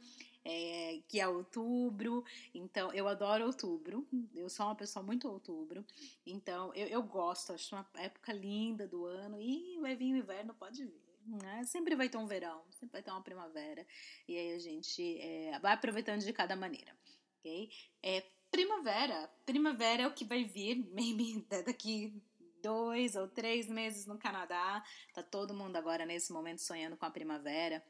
é, 0.45 1.01
que 1.09 1.21
é 1.21 1.29
outubro, 1.29 2.25
então 2.55 2.93
eu 2.93 3.07
adoro 3.07 3.47
outubro, 3.47 4.07
eu 4.35 4.49
sou 4.49 4.67
uma 4.67 4.75
pessoa 4.75 5.03
muito 5.03 5.29
outubro, 5.29 5.85
então 6.27 6.75
eu, 6.75 6.89
eu 6.89 7.03
gosto, 7.03 7.53
acho 7.53 7.75
uma 7.75 7.87
época 7.95 8.33
linda 8.33 8.87
do 8.89 9.05
ano, 9.05 9.41
e 9.41 9.79
vai 9.81 9.95
vir 9.95 10.15
o 10.15 10.17
inverno, 10.17 10.55
pode 10.55 10.85
vir. 10.85 11.12
Né? 11.27 11.65
Sempre 11.65 11.95
vai 11.95 12.09
ter 12.09 12.19
um 12.19 12.27
verão, 12.27 12.65
sempre 12.71 12.93
vai 12.93 13.03
ter 13.03 13.11
uma 13.11 13.23
primavera, 13.23 13.87
e 14.27 14.37
aí 14.37 14.55
a 14.55 14.59
gente 14.59 15.21
é, 15.21 15.59
vai 15.61 15.73
aproveitando 15.73 16.21
de 16.21 16.33
cada 16.33 16.57
maneira, 16.57 16.97
ok? 17.39 17.71
É, 18.03 18.25
primavera, 18.51 19.29
primavera 19.47 20.03
é 20.03 20.07
o 20.07 20.15
que 20.15 20.25
vai 20.25 20.45
vir, 20.45 20.77
maybe 20.93 21.47
daqui 21.65 22.23
dois 22.63 23.17
ou 23.17 23.29
três 23.29 23.69
meses 23.69 24.07
no 24.07 24.19
Canadá, 24.19 24.83
tá 25.13 25.23
todo 25.23 25.55
mundo 25.55 25.77
agora 25.77 26.07
nesse 26.07 26.33
momento 26.33 26.63
sonhando 26.63 26.97
com 26.97 27.05
a 27.05 27.11
primavera, 27.11 27.85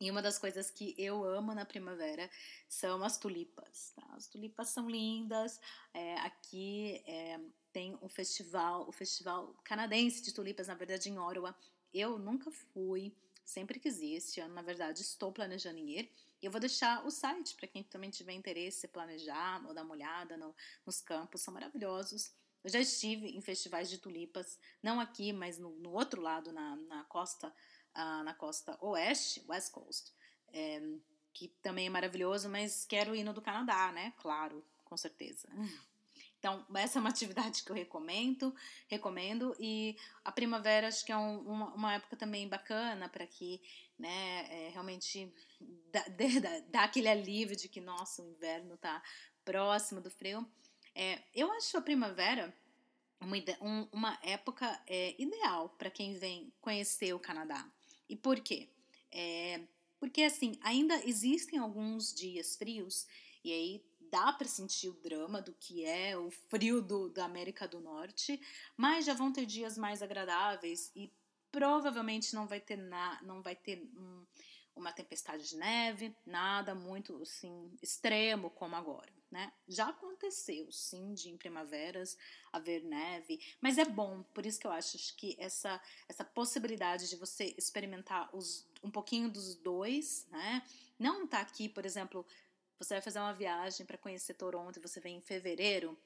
E 0.00 0.10
uma 0.10 0.20
das 0.20 0.36
coisas 0.36 0.68
que 0.68 0.96
eu 0.98 1.22
amo 1.22 1.54
na 1.54 1.64
primavera 1.64 2.28
são 2.68 3.04
as 3.04 3.16
tulipas. 3.18 3.92
Tá? 3.94 4.04
As 4.16 4.26
tulipas 4.26 4.70
são 4.70 4.90
lindas. 4.90 5.60
É, 5.94 6.16
aqui 6.16 7.00
é, 7.06 7.38
tem 7.72 7.96
um 8.02 8.08
festival, 8.08 8.88
o 8.88 8.92
festival 8.92 9.54
canadense 9.62 10.20
de 10.20 10.34
tulipas, 10.34 10.66
na 10.66 10.74
verdade 10.74 11.08
em 11.08 11.18
Ottawa. 11.20 11.56
Eu 11.92 12.18
nunca 12.18 12.50
fui, 12.50 13.14
sempre 13.44 13.78
quis 13.78 14.00
ir. 14.00 14.14
Este 14.14 14.40
ano, 14.40 14.54
na 14.54 14.62
verdade, 14.62 15.02
estou 15.02 15.32
planejando 15.32 15.78
ir. 15.78 16.10
E 16.40 16.46
eu 16.46 16.50
vou 16.50 16.60
deixar 16.60 17.04
o 17.06 17.10
site 17.10 17.54
para 17.54 17.68
quem 17.68 17.82
também 17.82 18.10
tiver 18.10 18.32
interesse 18.32 18.86
em 18.86 18.90
planejar 18.90 19.64
ou 19.66 19.74
dar 19.74 19.82
uma 19.82 19.94
olhada 19.94 20.36
no, 20.36 20.54
nos 20.84 21.00
campos. 21.00 21.42
São 21.42 21.54
maravilhosos. 21.54 22.32
Eu 22.64 22.70
já 22.70 22.80
estive 22.80 23.28
em 23.28 23.40
festivais 23.40 23.90
de 23.90 23.98
tulipas, 23.98 24.58
não 24.82 25.00
aqui, 25.00 25.32
mas 25.32 25.58
no, 25.58 25.70
no 25.80 25.92
outro 25.92 26.20
lado, 26.22 26.52
na, 26.52 26.76
na 26.76 27.04
costa 27.04 27.52
uh, 27.96 28.22
na 28.24 28.34
costa 28.34 28.76
oeste, 28.80 29.44
West 29.48 29.70
Coast, 29.70 30.12
é, 30.52 30.80
que 31.32 31.48
também 31.62 31.86
é 31.86 31.90
maravilhoso, 31.90 32.48
mas 32.48 32.84
quero 32.84 33.14
ir 33.14 33.24
no 33.24 33.32
do 33.32 33.42
Canadá, 33.42 33.92
né? 33.92 34.12
Claro, 34.18 34.64
com 34.84 34.96
certeza. 34.96 35.48
Então, 36.42 36.66
essa 36.74 36.98
é 36.98 37.00
uma 37.00 37.08
atividade 37.08 37.62
que 37.62 37.70
eu 37.70 37.76
recomendo, 37.76 38.52
recomendo 38.88 39.54
e 39.60 39.96
a 40.24 40.32
primavera 40.32 40.88
acho 40.88 41.06
que 41.06 41.12
é 41.12 41.16
um, 41.16 41.38
uma, 41.42 41.72
uma, 41.72 41.94
época 41.94 42.16
também 42.16 42.48
bacana 42.48 43.08
para 43.08 43.24
que, 43.28 43.62
né, 43.96 44.48
é, 44.50 44.70
realmente 44.70 45.32
dá, 45.92 46.02
dá, 46.42 46.60
dá, 46.68 46.82
aquele 46.82 47.06
alívio 47.06 47.54
de 47.54 47.68
que, 47.68 47.80
nossa, 47.80 48.22
o 48.22 48.28
inverno 48.28 48.76
tá 48.76 49.00
próximo 49.44 50.00
do 50.00 50.10
frio. 50.10 50.44
É, 50.96 51.22
eu 51.32 51.48
acho 51.52 51.78
a 51.78 51.80
primavera 51.80 52.52
uma, 53.20 53.36
um, 53.60 53.88
uma 53.92 54.18
época 54.20 54.82
é, 54.88 55.14
ideal 55.22 55.68
para 55.78 55.92
quem 55.92 56.18
vem 56.18 56.52
conhecer 56.60 57.14
o 57.14 57.20
Canadá. 57.20 57.70
E 58.08 58.16
por 58.16 58.40
quê? 58.40 58.68
É, 59.12 59.60
porque 60.00 60.24
assim, 60.24 60.58
ainda 60.60 60.96
existem 61.06 61.60
alguns 61.60 62.12
dias 62.12 62.56
frios, 62.56 63.06
e 63.44 63.52
aí 63.52 63.91
dá 64.12 64.30
para 64.30 64.46
sentir 64.46 64.90
o 64.90 65.00
drama 65.00 65.40
do 65.40 65.54
que 65.54 65.86
é 65.86 66.16
o 66.16 66.30
frio 66.30 66.82
do, 66.82 67.08
da 67.08 67.24
América 67.24 67.66
do 67.66 67.80
Norte, 67.80 68.38
mas 68.76 69.06
já 69.06 69.14
vão 69.14 69.32
ter 69.32 69.46
dias 69.46 69.78
mais 69.78 70.02
agradáveis 70.02 70.92
e 70.94 71.10
provavelmente 71.50 72.34
não 72.34 72.46
vai 72.46 72.60
ter 72.60 72.76
na, 72.76 73.18
não 73.22 73.40
vai 73.40 73.56
ter 73.56 73.82
um, 73.96 74.26
uma 74.76 74.92
tempestade 74.92 75.48
de 75.48 75.56
neve, 75.56 76.14
nada 76.26 76.74
muito 76.74 77.22
assim 77.22 77.74
extremo 77.80 78.50
como 78.50 78.76
agora 78.76 79.10
né? 79.32 79.50
Já 79.66 79.88
aconteceu, 79.88 80.70
sim, 80.70 81.14
de 81.14 81.30
em 81.30 81.38
primaveras 81.38 82.18
haver 82.52 82.84
neve, 82.84 83.40
mas 83.62 83.78
é 83.78 83.84
bom, 83.84 84.22
por 84.34 84.44
isso 84.44 84.60
que 84.60 84.66
eu 84.66 84.70
acho 84.70 85.16
que 85.16 85.34
essa, 85.38 85.80
essa 86.06 86.22
possibilidade 86.22 87.08
de 87.08 87.16
você 87.16 87.54
experimentar 87.56 88.28
os, 88.36 88.68
um 88.84 88.90
pouquinho 88.90 89.30
dos 89.30 89.54
dois, 89.54 90.26
né? 90.30 90.62
Não 90.98 91.26
tá 91.26 91.40
aqui, 91.40 91.66
por 91.66 91.86
exemplo, 91.86 92.26
você 92.82 92.94
vai 92.94 93.02
fazer 93.02 93.18
uma 93.18 93.32
viagem 93.32 93.86
para 93.86 93.98
conhecer 93.98 94.34
Toronto 94.34 94.78
e 94.78 94.82
você 94.82 95.00
vem 95.00 95.16
em 95.16 95.20
fevereiro, 95.20 95.98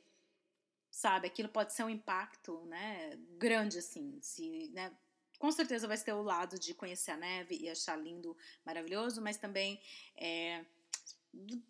sabe? 0.90 1.26
Aquilo 1.26 1.48
pode 1.48 1.72
ser 1.72 1.84
um 1.84 1.90
impacto, 1.90 2.64
né? 2.66 3.16
Grande, 3.38 3.78
assim, 3.78 4.18
se, 4.20 4.68
né? 4.72 4.92
Com 5.38 5.52
certeza 5.52 5.86
vai 5.86 5.98
ter 5.98 6.12
o 6.12 6.22
lado 6.22 6.58
de 6.58 6.72
conhecer 6.74 7.10
a 7.10 7.16
neve 7.16 7.56
e 7.56 7.68
achar 7.68 7.96
lindo, 7.96 8.36
maravilhoso, 8.64 9.20
mas 9.20 9.36
também 9.36 9.80
é, 10.16 10.64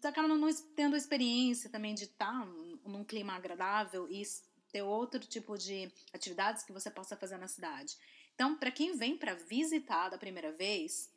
acaba 0.05 0.29
não 0.29 0.49
tendo 0.77 0.95
a 0.95 0.99
experiência 0.99 1.69
também 1.69 1.95
de 1.95 2.05
estar 2.05 2.47
num 2.85 3.05
clima 3.05 3.35
agradável 3.35 4.09
e 4.09 4.23
ter 4.71 4.83
outro 4.83 5.21
tipo 5.21 5.57
de 5.59 5.90
atividades 6.12 6.62
que 6.62 6.73
você 6.73 6.90
possa 6.90 7.16
fazer 7.16 7.38
na 7.38 7.49
cidade. 7.49 7.97
Então, 8.35 8.57
para 8.57 8.71
quem 8.71 8.97
vem 8.97 9.16
para 9.16 9.35
visitar 9.35 10.11
da 10.11 10.19
primeira 10.19 10.53
vez, 10.53 11.11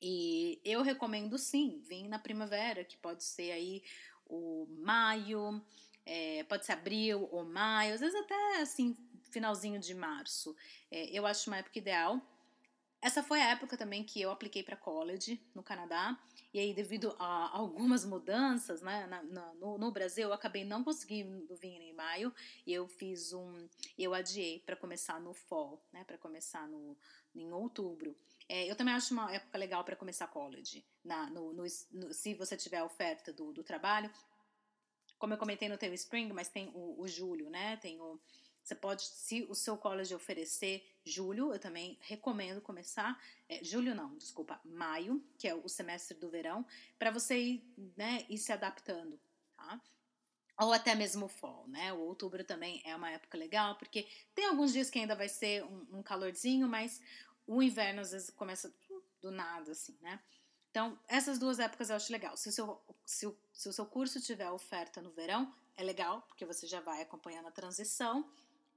e 0.00 0.60
eu 0.64 0.82
recomendo 0.82 1.36
sim, 1.36 1.80
vir 1.88 2.08
na 2.08 2.18
primavera, 2.18 2.84
que 2.84 2.96
pode 2.96 3.24
ser 3.24 3.52
aí 3.52 3.82
o 4.26 4.66
maio, 4.78 5.62
é, 6.06 6.44
pode 6.44 6.64
ser 6.64 6.72
abril 6.72 7.28
ou 7.30 7.44
maio, 7.44 7.94
às 7.94 8.00
vezes 8.00 8.14
até 8.14 8.62
assim, 8.62 8.96
finalzinho 9.30 9.78
de 9.78 9.94
março. 9.94 10.56
É, 10.90 11.06
eu 11.10 11.26
acho 11.26 11.50
uma 11.50 11.58
época 11.58 11.78
ideal. 11.78 12.20
Essa 13.02 13.22
foi 13.22 13.40
a 13.40 13.50
época 13.50 13.78
também 13.78 14.04
que 14.04 14.20
eu 14.20 14.30
apliquei 14.30 14.62
para 14.62 14.76
college 14.76 15.40
no 15.54 15.62
Canadá. 15.62 16.18
E 16.52 16.58
aí, 16.58 16.74
devido 16.74 17.14
a 17.18 17.56
algumas 17.56 18.04
mudanças 18.04 18.82
né, 18.82 19.06
na, 19.06 19.22
no, 19.54 19.78
no, 19.78 19.90
Brasil, 19.90 20.28
eu 20.28 20.34
acabei 20.34 20.64
não 20.64 20.84
conseguindo 20.84 21.54
vir 21.56 21.80
em 21.80 21.94
maio. 21.94 22.34
E 22.66 22.72
eu 22.74 22.86
fiz 22.86 23.32
um. 23.32 23.68
Eu 23.96 24.12
adiei 24.12 24.58
para 24.66 24.76
começar 24.76 25.18
no 25.18 25.32
fall, 25.32 25.82
né? 25.92 26.04
Para 26.04 26.18
começar 26.18 26.68
no, 26.68 26.94
em 27.34 27.52
outubro. 27.52 28.16
É, 28.48 28.70
eu 28.70 28.74
também 28.74 28.94
acho 28.94 29.14
uma 29.14 29.32
época 29.32 29.58
legal 29.58 29.84
para 29.84 29.96
começar 29.96 30.26
college. 30.26 30.84
Na, 31.04 31.30
no, 31.30 31.52
no, 31.52 31.64
no, 31.92 32.12
se 32.12 32.34
você 32.34 32.56
tiver 32.56 32.78
a 32.78 32.84
oferta 32.84 33.32
do, 33.32 33.52
do 33.52 33.62
trabalho. 33.62 34.10
Como 35.18 35.34
eu 35.34 35.38
comentei 35.38 35.68
no 35.68 35.78
teu 35.78 35.92
spring, 35.94 36.32
mas 36.32 36.48
tem 36.48 36.70
o, 36.74 37.00
o 37.00 37.06
julho, 37.06 37.50
né? 37.50 37.76
Tem 37.76 38.00
o 38.00 38.18
você 38.62 38.74
pode, 38.74 39.02
se 39.02 39.46
o 39.48 39.54
seu 39.54 39.76
college 39.76 40.14
oferecer 40.14 40.86
julho, 41.04 41.52
eu 41.52 41.58
também 41.58 41.98
recomendo 42.02 42.60
começar, 42.60 43.20
é, 43.48 43.64
julho 43.64 43.94
não, 43.94 44.16
desculpa, 44.16 44.60
maio, 44.64 45.24
que 45.38 45.48
é 45.48 45.54
o 45.54 45.68
semestre 45.68 46.16
do 46.16 46.30
verão, 46.30 46.64
para 46.98 47.10
você 47.10 47.38
ir, 47.38 47.74
né, 47.96 48.24
ir 48.28 48.38
se 48.38 48.52
adaptando, 48.52 49.18
tá? 49.56 49.80
Ou 50.60 50.72
até 50.74 50.94
mesmo 50.94 51.24
o 51.24 51.28
fall, 51.28 51.66
né? 51.68 51.92
O 51.92 52.00
outubro 52.00 52.44
também 52.44 52.82
é 52.84 52.94
uma 52.94 53.10
época 53.10 53.38
legal, 53.38 53.76
porque 53.76 54.06
tem 54.34 54.44
alguns 54.46 54.72
dias 54.72 54.90
que 54.90 54.98
ainda 54.98 55.16
vai 55.16 55.28
ser 55.28 55.64
um, 55.64 55.86
um 55.98 56.02
calorzinho, 56.02 56.68
mas 56.68 57.00
o 57.46 57.62
inverno 57.62 58.02
às 58.02 58.12
vezes 58.12 58.30
começa 58.30 58.72
do 59.22 59.30
nada, 59.30 59.72
assim, 59.72 59.96
né? 60.02 60.20
Então, 60.70 60.98
essas 61.08 61.38
duas 61.38 61.58
épocas 61.58 61.90
eu 61.90 61.96
acho 61.96 62.12
legal. 62.12 62.36
Se 62.36 62.50
o 62.50 62.52
seu, 62.52 62.80
se 63.04 63.26
o, 63.26 63.36
se 63.52 63.68
o 63.68 63.72
seu 63.72 63.86
curso 63.86 64.20
tiver 64.20 64.50
oferta 64.50 65.00
no 65.00 65.10
verão, 65.10 65.52
é 65.76 65.82
legal, 65.82 66.22
porque 66.28 66.44
você 66.44 66.66
já 66.66 66.80
vai 66.80 67.00
acompanhando 67.00 67.48
a 67.48 67.50
transição. 67.50 68.30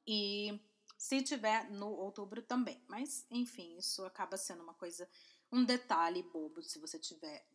E 0.07 0.59
se 0.97 1.21
tiver 1.21 1.69
no 1.69 1.89
outubro 1.89 2.41
também. 2.41 2.81
Mas, 2.87 3.25
enfim, 3.29 3.77
isso 3.77 4.05
acaba 4.05 4.37
sendo 4.37 4.63
uma 4.63 4.73
coisa, 4.73 5.07
um 5.51 5.63
detalhe 5.63 6.23
bobo 6.23 6.63
se 6.63 6.79
você 6.79 6.97
tiver 6.97 7.45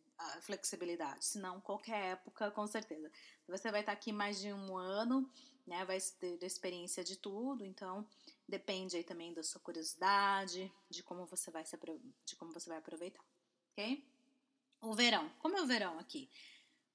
flexibilidade. 0.41 1.25
Se 1.25 1.39
não, 1.39 1.61
qualquer 1.61 2.11
época, 2.13 2.51
com 2.51 2.67
certeza. 2.67 3.11
Você 3.47 3.71
vai 3.71 3.81
estar 3.81 3.91
aqui 3.91 4.11
mais 4.11 4.39
de 4.39 4.51
um 4.51 4.77
ano, 4.77 5.29
né? 5.65 5.85
Vai 5.85 5.99
ter 6.19 6.43
experiência 6.43 7.03
de 7.03 7.15
tudo, 7.15 7.65
então 7.65 8.07
depende 8.47 8.97
aí 8.97 9.03
também 9.03 9.33
da 9.33 9.43
sua 9.43 9.61
curiosidade, 9.61 10.71
de 10.89 11.03
como 11.03 11.25
você 11.25 11.51
vai 11.51 11.65
se 11.65 11.77
de 12.25 12.35
como 12.35 12.51
você 12.51 12.69
vai 12.69 12.79
aproveitar, 12.79 13.23
ok? 13.71 14.03
O 14.81 14.93
verão, 14.93 15.29
como 15.39 15.57
é 15.57 15.61
o 15.61 15.67
verão 15.67 15.99
aqui? 15.99 16.29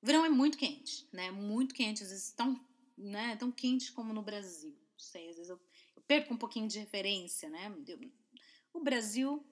O 0.03 0.07
verão 0.07 0.25
é 0.25 0.29
muito 0.29 0.59
quente, 0.59 1.09
né? 1.13 1.31
Muito 1.31 1.75
quente, 1.75 2.03
às 2.03 2.11
vezes 2.11 2.33
tão, 2.33 2.61
né, 2.97 3.37
tão 3.37 3.53
quente 3.53 3.93
como 3.93 4.13
no 4.13 4.23
Brasil 4.23 4.77
sei, 5.05 5.31
às 5.31 5.37
vezes 5.37 5.51
eu, 5.51 5.61
eu 5.97 6.03
perco 6.03 6.35
um 6.35 6.37
pouquinho 6.37 6.69
de 6.69 6.79
referência, 6.79 7.49
né? 7.49 7.73
Eu, 7.87 7.99
o 8.73 8.81
Brasil 8.81 9.45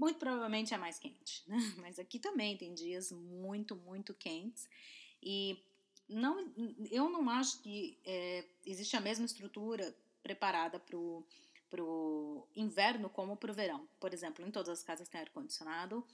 muito 0.00 0.18
provavelmente 0.18 0.72
é 0.72 0.78
mais 0.78 0.98
quente, 0.98 1.44
né? 1.46 1.58
Mas 1.76 1.98
aqui 1.98 2.18
também 2.18 2.56
tem 2.56 2.72
dias 2.72 3.12
muito, 3.12 3.76
muito 3.76 4.14
quentes 4.14 4.66
e 5.22 5.62
não, 6.08 6.50
eu 6.90 7.10
não 7.10 7.28
acho 7.28 7.60
que 7.60 7.98
é, 8.04 8.46
existe 8.64 8.96
a 8.96 9.00
mesma 9.00 9.26
estrutura 9.26 9.94
preparada 10.22 10.80
para 10.80 10.96
o 10.96 12.48
inverno 12.56 13.10
como 13.10 13.36
para 13.36 13.52
o 13.52 13.54
verão. 13.54 13.86
Por 14.00 14.14
exemplo, 14.14 14.44
em 14.44 14.50
todas 14.50 14.70
as 14.70 14.82
casas 14.82 15.06
tem 15.06 15.20
ar-condicionado 15.20 16.04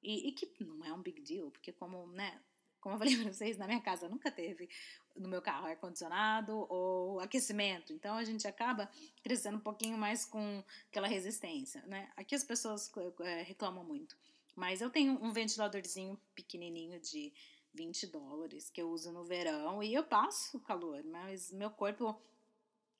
e, 0.00 0.28
e, 0.28 0.32
que 0.32 0.48
não 0.64 0.84
é 0.84 0.92
um 0.92 1.02
big 1.02 1.20
deal, 1.20 1.50
porque 1.50 1.72
como, 1.72 2.06
né, 2.12 2.40
como 2.82 2.96
eu 2.96 2.98
falei 2.98 3.16
para 3.16 3.32
vocês, 3.32 3.56
na 3.56 3.66
minha 3.66 3.80
casa 3.80 4.08
nunca 4.08 4.30
teve 4.30 4.68
no 5.16 5.28
meu 5.28 5.40
carro 5.40 5.66
ar-condicionado 5.66 6.66
ou 6.68 7.20
aquecimento. 7.20 7.92
Então 7.92 8.16
a 8.16 8.24
gente 8.24 8.46
acaba 8.46 8.90
crescendo 9.22 9.56
um 9.56 9.60
pouquinho 9.60 9.96
mais 9.96 10.24
com 10.26 10.62
aquela 10.90 11.06
resistência, 11.06 11.82
né? 11.86 12.10
Aqui 12.16 12.34
as 12.34 12.44
pessoas 12.44 12.90
é, 13.20 13.42
reclamam 13.42 13.84
muito. 13.84 14.16
Mas 14.54 14.82
eu 14.82 14.90
tenho 14.90 15.12
um 15.22 15.32
ventiladorzinho 15.32 16.18
pequenininho 16.34 17.00
de 17.00 17.32
20 17.72 18.08
dólares 18.08 18.68
que 18.68 18.82
eu 18.82 18.90
uso 18.90 19.10
no 19.12 19.24
verão 19.24 19.82
e 19.82 19.94
eu 19.94 20.04
passo 20.04 20.60
calor, 20.60 21.02
mas 21.04 21.50
meu 21.50 21.70
corpo 21.70 22.20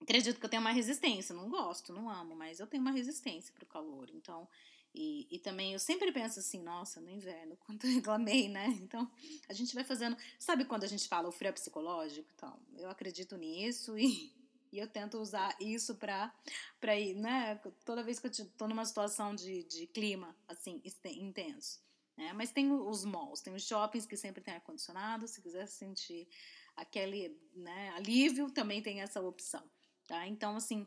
acredito 0.00 0.38
que 0.38 0.46
eu 0.46 0.50
tenho 0.50 0.62
uma 0.62 0.72
resistência. 0.72 1.34
Não 1.34 1.50
gosto, 1.50 1.92
não 1.92 2.08
amo, 2.08 2.34
mas 2.34 2.58
eu 2.58 2.66
tenho 2.66 2.82
uma 2.82 2.92
resistência 2.92 3.52
para 3.52 3.64
o 3.64 3.66
calor. 3.66 4.08
Então 4.14 4.48
e, 4.94 5.26
e 5.30 5.38
também 5.38 5.72
eu 5.72 5.78
sempre 5.78 6.12
penso 6.12 6.38
assim, 6.38 6.62
nossa, 6.62 7.00
no 7.00 7.10
inverno, 7.10 7.56
quanto 7.64 7.86
eu 7.86 7.94
reclamei, 7.94 8.48
né? 8.48 8.66
Então 8.80 9.10
a 9.48 9.52
gente 9.52 9.74
vai 9.74 9.84
fazendo. 9.84 10.16
Sabe 10.38 10.64
quando 10.64 10.84
a 10.84 10.88
gente 10.88 11.08
fala 11.08 11.28
o 11.28 11.32
frio 11.32 11.48
é 11.48 11.52
psicológico? 11.52 12.28
Então, 12.34 12.58
eu 12.76 12.90
acredito 12.90 13.36
nisso 13.36 13.96
e, 13.98 14.32
e 14.70 14.78
eu 14.78 14.86
tento 14.86 15.18
usar 15.18 15.56
isso 15.60 15.94
pra, 15.94 16.34
pra 16.80 16.98
ir, 16.98 17.14
né? 17.14 17.56
Toda 17.84 18.02
vez 18.02 18.18
que 18.18 18.26
eu 18.26 18.46
tô 18.56 18.68
numa 18.68 18.84
situação 18.84 19.34
de, 19.34 19.64
de 19.64 19.86
clima, 19.86 20.36
assim, 20.46 20.82
intenso. 21.04 21.80
Né? 22.16 22.32
Mas 22.34 22.52
tem 22.52 22.70
os 22.70 23.04
malls, 23.04 23.40
tem 23.40 23.54
os 23.54 23.66
shoppings 23.66 24.06
que 24.06 24.16
sempre 24.16 24.42
tem 24.42 24.54
ar-condicionado, 24.54 25.26
se 25.26 25.40
quiser 25.40 25.66
sentir 25.66 26.28
aquele 26.76 27.38
né, 27.54 27.90
alívio, 27.90 28.50
também 28.50 28.82
tem 28.82 29.00
essa 29.00 29.20
opção. 29.20 29.62
Tá? 30.06 30.26
Então, 30.26 30.56
assim, 30.56 30.86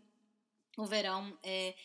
o 0.77 0.85
verão 0.85 1.37
é 1.41 1.75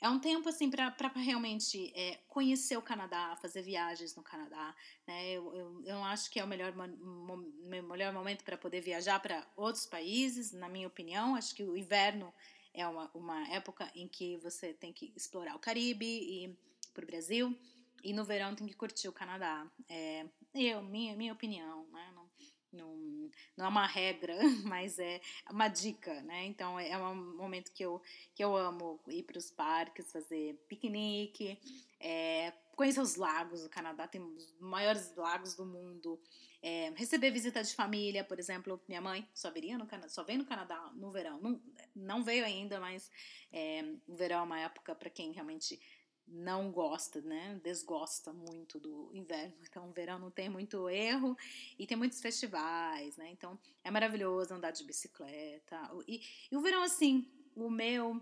é 0.00 0.08
um 0.08 0.18
tempo 0.18 0.48
assim 0.48 0.70
para 0.70 1.08
realmente 1.16 1.92
é, 1.94 2.20
conhecer 2.28 2.76
o 2.76 2.82
Canadá, 2.82 3.36
fazer 3.42 3.62
viagens 3.62 4.14
no 4.14 4.22
Canadá. 4.22 4.74
Né? 5.06 5.32
Eu, 5.32 5.54
eu, 5.54 5.82
eu 5.84 6.04
acho 6.04 6.30
que 6.30 6.38
é 6.38 6.44
o 6.44 6.46
melhor, 6.46 6.72
melhor 6.72 8.12
momento 8.12 8.44
para 8.44 8.56
poder 8.56 8.80
viajar 8.80 9.20
para 9.20 9.46
outros 9.56 9.86
países, 9.86 10.52
na 10.52 10.68
minha 10.68 10.86
opinião. 10.86 11.34
Acho 11.34 11.54
que 11.54 11.64
o 11.64 11.76
inverno 11.76 12.32
é 12.72 12.86
uma, 12.86 13.10
uma 13.12 13.48
época 13.48 13.90
em 13.94 14.06
que 14.06 14.36
você 14.36 14.72
tem 14.72 14.92
que 14.92 15.12
explorar 15.16 15.56
o 15.56 15.58
Caribe 15.58 16.06
e 16.06 16.56
para 16.94 17.02
o 17.02 17.06
Brasil. 17.06 17.58
E 18.02 18.12
no 18.12 18.24
verão 18.24 18.54
tem 18.54 18.68
que 18.68 18.74
curtir 18.74 19.08
o 19.08 19.12
Canadá. 19.12 19.66
É, 19.88 20.24
eu, 20.54 20.80
minha, 20.82 21.16
minha 21.16 21.32
opinião, 21.32 21.84
né? 21.90 22.12
Não, 22.14 22.27
não, 22.72 23.30
não 23.56 23.66
é 23.66 23.68
uma 23.68 23.86
regra, 23.86 24.36
mas 24.64 24.98
é 24.98 25.20
uma 25.50 25.68
dica, 25.68 26.20
né? 26.22 26.46
Então 26.46 26.78
é 26.78 26.96
um 26.98 27.36
momento 27.36 27.72
que 27.72 27.84
eu, 27.84 28.00
que 28.34 28.42
eu 28.42 28.56
amo 28.56 29.00
ir 29.08 29.22
para 29.22 29.38
os 29.38 29.50
parques, 29.50 30.12
fazer 30.12 30.54
piquenique, 30.68 31.58
é, 32.00 32.52
conhecer 32.76 33.00
os 33.00 33.16
lagos. 33.16 33.64
O 33.64 33.68
Canadá 33.68 34.06
tem 34.06 34.20
os 34.20 34.54
maiores 34.60 35.14
lagos 35.16 35.54
do 35.54 35.66
mundo. 35.66 36.20
É, 36.60 36.92
receber 36.96 37.30
visita 37.30 37.62
de 37.62 37.72
família, 37.72 38.24
por 38.24 38.38
exemplo, 38.38 38.80
minha 38.88 39.00
mãe 39.00 39.28
só 39.32 39.48
viria 39.50 39.78
no 39.78 39.86
Canadá, 39.86 40.08
só 40.08 40.24
vem 40.24 40.38
no 40.38 40.44
Canadá 40.44 40.90
no 40.94 41.10
verão. 41.10 41.40
Não, 41.40 41.60
não 41.94 42.24
veio 42.24 42.44
ainda, 42.44 42.80
mas 42.80 43.10
é, 43.52 43.84
o 44.06 44.16
verão 44.16 44.40
é 44.40 44.42
uma 44.42 44.60
época 44.60 44.94
para 44.94 45.08
quem 45.08 45.32
realmente 45.32 45.80
não 46.30 46.70
gosta, 46.70 47.20
né? 47.20 47.60
Desgosta 47.62 48.32
muito 48.32 48.78
do 48.78 49.10
inverno. 49.14 49.54
Então, 49.62 49.88
o 49.88 49.92
verão 49.92 50.18
não 50.18 50.30
tem 50.30 50.48
muito 50.48 50.88
erro 50.88 51.36
e 51.78 51.86
tem 51.86 51.96
muitos 51.96 52.20
festivais, 52.20 53.16
né? 53.16 53.30
Então, 53.30 53.58
é 53.82 53.90
maravilhoso 53.90 54.54
andar 54.54 54.70
de 54.70 54.84
bicicleta. 54.84 55.78
E, 56.06 56.22
e 56.50 56.56
o 56.56 56.60
verão, 56.60 56.82
assim, 56.82 57.26
o 57.54 57.70
meu 57.70 58.20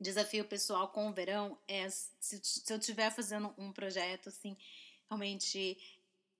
desafio 0.00 0.44
pessoal 0.44 0.88
com 0.88 1.08
o 1.08 1.12
verão 1.12 1.58
é 1.66 1.88
se, 1.88 2.40
se 2.42 2.72
eu 2.72 2.78
estiver 2.78 3.10
fazendo 3.10 3.54
um 3.56 3.72
projeto, 3.72 4.28
assim, 4.28 4.56
realmente 5.08 5.78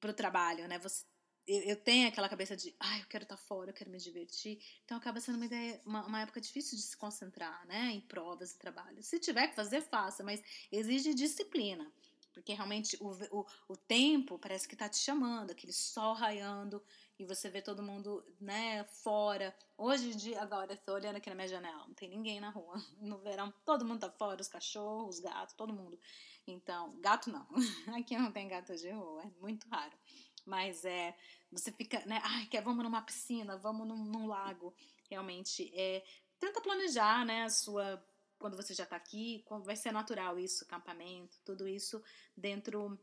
para 0.00 0.10
o 0.10 0.14
trabalho, 0.14 0.68
né? 0.68 0.78
Você 0.78 1.04
eu, 1.46 1.60
eu, 1.62 1.76
tenho 1.76 2.08
aquela 2.08 2.28
cabeça 2.28 2.56
de, 2.56 2.74
ai, 2.80 2.98
ah, 2.98 3.02
eu 3.02 3.06
quero 3.06 3.24
estar 3.24 3.36
tá 3.36 3.42
fora, 3.42 3.70
eu 3.70 3.74
quero 3.74 3.90
me 3.90 3.98
divertir. 3.98 4.58
Então 4.84 4.96
acaba 4.96 5.20
sendo 5.20 5.36
uma 5.36 5.46
ideia, 5.46 5.80
uma, 5.84 6.06
uma, 6.06 6.20
época 6.20 6.40
difícil 6.40 6.76
de 6.76 6.82
se 6.82 6.96
concentrar, 6.96 7.66
né, 7.66 7.92
em 7.92 8.00
provas 8.00 8.52
e 8.52 8.58
trabalho. 8.58 9.02
Se 9.02 9.18
tiver 9.18 9.48
que 9.48 9.54
fazer, 9.54 9.82
faça, 9.82 10.22
mas 10.22 10.42
exige 10.72 11.14
disciplina, 11.14 11.90
porque 12.32 12.52
realmente 12.52 12.96
o, 13.00 13.10
o, 13.30 13.46
o 13.68 13.76
tempo 13.76 14.38
parece 14.38 14.66
que 14.66 14.74
está 14.74 14.88
te 14.88 14.96
chamando, 14.96 15.50
aquele 15.50 15.72
sol 15.72 16.14
raiando 16.14 16.82
e 17.18 17.24
você 17.24 17.48
vê 17.48 17.60
todo 17.62 17.82
mundo, 17.82 18.24
né, 18.40 18.84
fora. 18.84 19.54
Hoje 19.76 20.12
em 20.12 20.16
dia, 20.16 20.40
agora, 20.42 20.76
tô 20.76 20.94
olhando 20.94 21.16
aqui 21.16 21.28
na 21.28 21.36
minha 21.36 21.48
janela, 21.48 21.86
não 21.86 21.94
tem 21.94 22.08
ninguém 22.08 22.40
na 22.40 22.50
rua. 22.50 22.74
No 23.00 23.18
verão, 23.18 23.52
todo 23.64 23.84
mundo 23.84 24.00
tá 24.00 24.10
fora, 24.10 24.40
os 24.40 24.48
cachorros, 24.48 25.16
os 25.16 25.20
gatos, 25.20 25.54
todo 25.54 25.72
mundo. 25.72 25.98
Então, 26.46 26.98
gato 27.00 27.30
não. 27.30 27.46
Aqui 27.96 28.16
não 28.16 28.32
tem 28.32 28.48
gato 28.48 28.74
de 28.74 28.90
rua, 28.90 29.22
é 29.22 29.30
muito 29.40 29.68
raro 29.68 29.96
mas 30.44 30.84
é 30.84 31.16
você 31.50 31.70
fica, 31.70 32.04
né? 32.06 32.20
Ai, 32.24 32.46
quer, 32.46 32.62
vamos 32.62 32.84
numa 32.84 33.02
piscina, 33.02 33.56
vamos 33.56 33.86
num, 33.86 34.04
num 34.04 34.26
lago. 34.26 34.74
Realmente, 35.08 35.70
é, 35.74 36.04
tenta 36.38 36.60
planejar, 36.60 37.24
né? 37.24 37.44
A 37.44 37.50
sua 37.50 38.04
quando 38.38 38.56
você 38.56 38.74
já 38.74 38.84
está 38.84 38.96
aqui, 38.96 39.42
vai 39.62 39.74
ser 39.74 39.90
natural 39.90 40.38
isso, 40.38 40.64
acampamento, 40.64 41.40
tudo 41.46 41.66
isso 41.66 42.02
dentro 42.36 42.98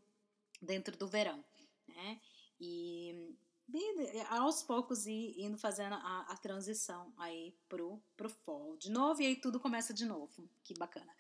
dentro 0.62 0.96
do 0.96 1.08
verão, 1.08 1.44
né? 1.88 2.22
E, 2.60 3.36
e 3.74 4.22
aos 4.30 4.62
poucos 4.62 5.08
ir 5.08 5.34
indo 5.40 5.58
fazendo 5.58 5.96
a, 5.96 6.28
a, 6.30 6.38
transição 6.38 7.12
aí 7.18 7.58
pro, 7.68 8.00
pro 8.16 8.30
fall 8.30 8.78
de 8.78 8.92
novo 8.92 9.20
e 9.24 9.26
aí 9.26 9.36
tudo 9.36 9.60
começa 9.60 9.92
de 9.92 10.06
novo, 10.06 10.48
que 10.64 10.76
bacana. 10.76 11.12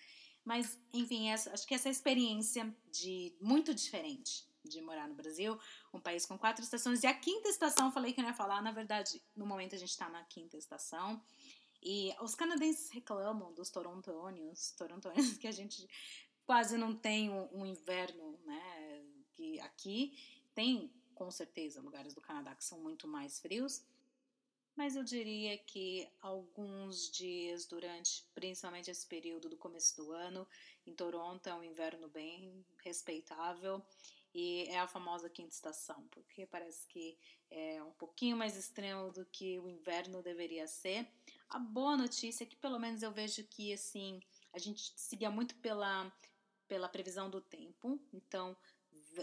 Mas 0.46 0.80
enfim, 0.94 1.30
essa, 1.30 1.52
acho 1.52 1.66
que 1.66 1.74
essa 1.74 1.90
experiência 1.90 2.72
de 2.92 3.36
muito 3.42 3.74
diferente 3.74 4.48
de 4.64 4.82
morar 4.82 5.08
no 5.08 5.16
Brasil, 5.16 5.60
um 5.94 6.00
país 6.00 6.26
com 6.26 6.38
quatro 6.38 6.64
estações. 6.64 7.04
E 7.04 7.08
a 7.08 7.14
quinta 7.14 7.50
estação, 7.50 7.92
falei 7.92 8.14
que 8.14 8.22
não 8.22 8.30
ia 8.30 8.34
falar, 8.34 8.62
na 8.62 8.72
verdade, 8.72 9.22
no 9.36 9.46
momento 9.46 9.76
a 9.76 9.78
gente 9.78 9.92
está 9.92 10.10
na 10.10 10.24
quinta 10.24 10.58
estação. 10.58 11.22
E 11.82 12.14
os 12.22 12.36
canadenses 12.36 12.90
reclamam 12.92 13.54
dos 13.54 13.70
torontônios, 13.70 14.72
torontônios 14.72 15.38
que 15.38 15.48
a 15.48 15.52
gente 15.52 15.88
quase 16.46 16.78
não 16.78 16.96
tem 16.96 17.30
um, 17.30 17.48
um 17.52 17.66
inverno, 17.66 18.38
né? 18.44 19.04
Que 19.34 19.60
aqui 19.62 20.18
tem, 20.54 20.94
com 21.16 21.32
certeza, 21.32 21.82
lugares 21.82 22.14
do 22.14 22.22
Canadá 22.22 22.54
que 22.56 22.64
são 22.64 22.80
muito 22.80 23.08
mais 23.08 23.40
frios, 23.40 23.84
mas 24.76 24.96
eu 24.96 25.04
diria 25.04 25.58
que 25.58 26.08
alguns 26.22 27.12
dias 27.12 27.66
durante, 27.66 28.26
principalmente 28.34 28.90
esse 28.90 29.06
período 29.06 29.50
do 29.50 29.58
começo 29.58 29.96
do 29.98 30.12
ano, 30.12 30.48
em 30.86 30.94
Toronto 30.94 31.48
é 31.48 31.54
um 31.54 31.64
inverno 31.64 32.08
bem 32.08 32.66
respeitável 32.84 33.84
e 34.34 34.66
é 34.70 34.80
a 34.80 34.88
famosa 34.88 35.30
quinta 35.30 35.54
estação, 35.54 36.08
porque 36.10 36.46
parece 36.46 36.88
que 36.88 37.18
é 37.50 37.84
um 37.84 37.92
pouquinho 37.92 38.38
mais 38.38 38.56
extremo 38.56 39.12
do 39.12 39.26
que 39.26 39.60
o 39.60 39.68
inverno 39.68 40.22
deveria 40.22 40.68
ser. 40.68 41.08
A 41.50 41.60
boa 41.60 41.98
notícia 41.98 42.44
é 42.44 42.48
que 42.48 42.56
pelo 42.56 42.80
menos 42.80 43.04
eu 43.04 43.12
vejo 43.12 43.44
que 43.44 43.74
assim 43.74 44.22
a 44.54 44.60
gente 44.60 44.94
seguia 44.96 45.30
muito 45.30 45.56
pela, 45.56 46.12
pela 46.68 46.88
previsão 46.88 47.30
do 47.30 47.42
tempo, 47.42 48.00
então 48.14 48.56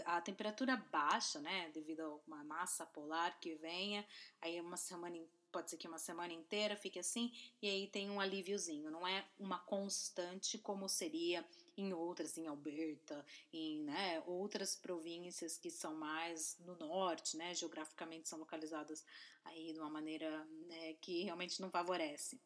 a 0.05 0.21
temperatura 0.21 0.77
baixa, 0.91 1.39
né, 1.39 1.69
devido 1.73 2.01
a 2.01 2.15
uma 2.27 2.43
massa 2.43 2.85
polar 2.85 3.39
que 3.39 3.55
venha, 3.55 4.05
aí 4.41 4.59
uma 4.61 4.77
semana 4.77 5.17
pode 5.51 5.69
ser 5.69 5.77
que 5.77 5.87
uma 5.87 5.97
semana 5.97 6.31
inteira 6.31 6.75
fique 6.75 6.99
assim, 6.99 7.31
e 7.61 7.67
aí 7.67 7.87
tem 7.87 8.09
um 8.09 8.19
alíviozinho, 8.19 8.91
não 8.91 9.07
é 9.07 9.27
uma 9.39 9.57
constante 9.59 10.59
como 10.59 10.87
seria 10.87 11.43
em 11.81 11.93
outras, 11.93 12.37
em 12.37 12.47
Alberta, 12.47 13.25
em 13.51 13.83
né, 13.83 14.21
outras 14.25 14.75
províncias 14.75 15.57
que 15.57 15.69
são 15.69 15.95
mais 15.95 16.57
no 16.59 16.75
norte, 16.77 17.37
né, 17.37 17.53
geograficamente 17.53 18.27
são 18.27 18.39
localizadas 18.39 19.05
aí 19.45 19.73
de 19.73 19.79
uma 19.79 19.89
maneira 19.89 20.45
né, 20.67 20.93
que 21.01 21.23
realmente 21.23 21.61
não 21.61 21.69
favorece. 21.69 22.39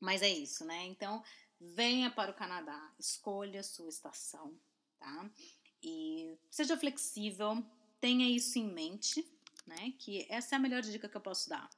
Mas 0.00 0.22
é 0.22 0.28
isso, 0.28 0.64
né? 0.64 0.84
Então, 0.84 1.22
venha 1.58 2.10
para 2.10 2.30
o 2.30 2.34
Canadá, 2.34 2.94
escolha 2.98 3.62
sua 3.62 3.88
estação, 3.88 4.58
tá? 4.98 5.30
E 5.82 6.36
seja 6.50 6.76
flexível, 6.76 7.64
tenha 8.00 8.28
isso 8.28 8.58
em 8.58 8.66
mente, 8.66 9.26
né? 9.66 9.92
Que 9.98 10.26
essa 10.28 10.54
é 10.54 10.56
a 10.56 10.60
melhor 10.60 10.82
dica 10.82 11.08
que 11.08 11.16
eu 11.16 11.20
posso 11.20 11.48
dar. 11.48 11.68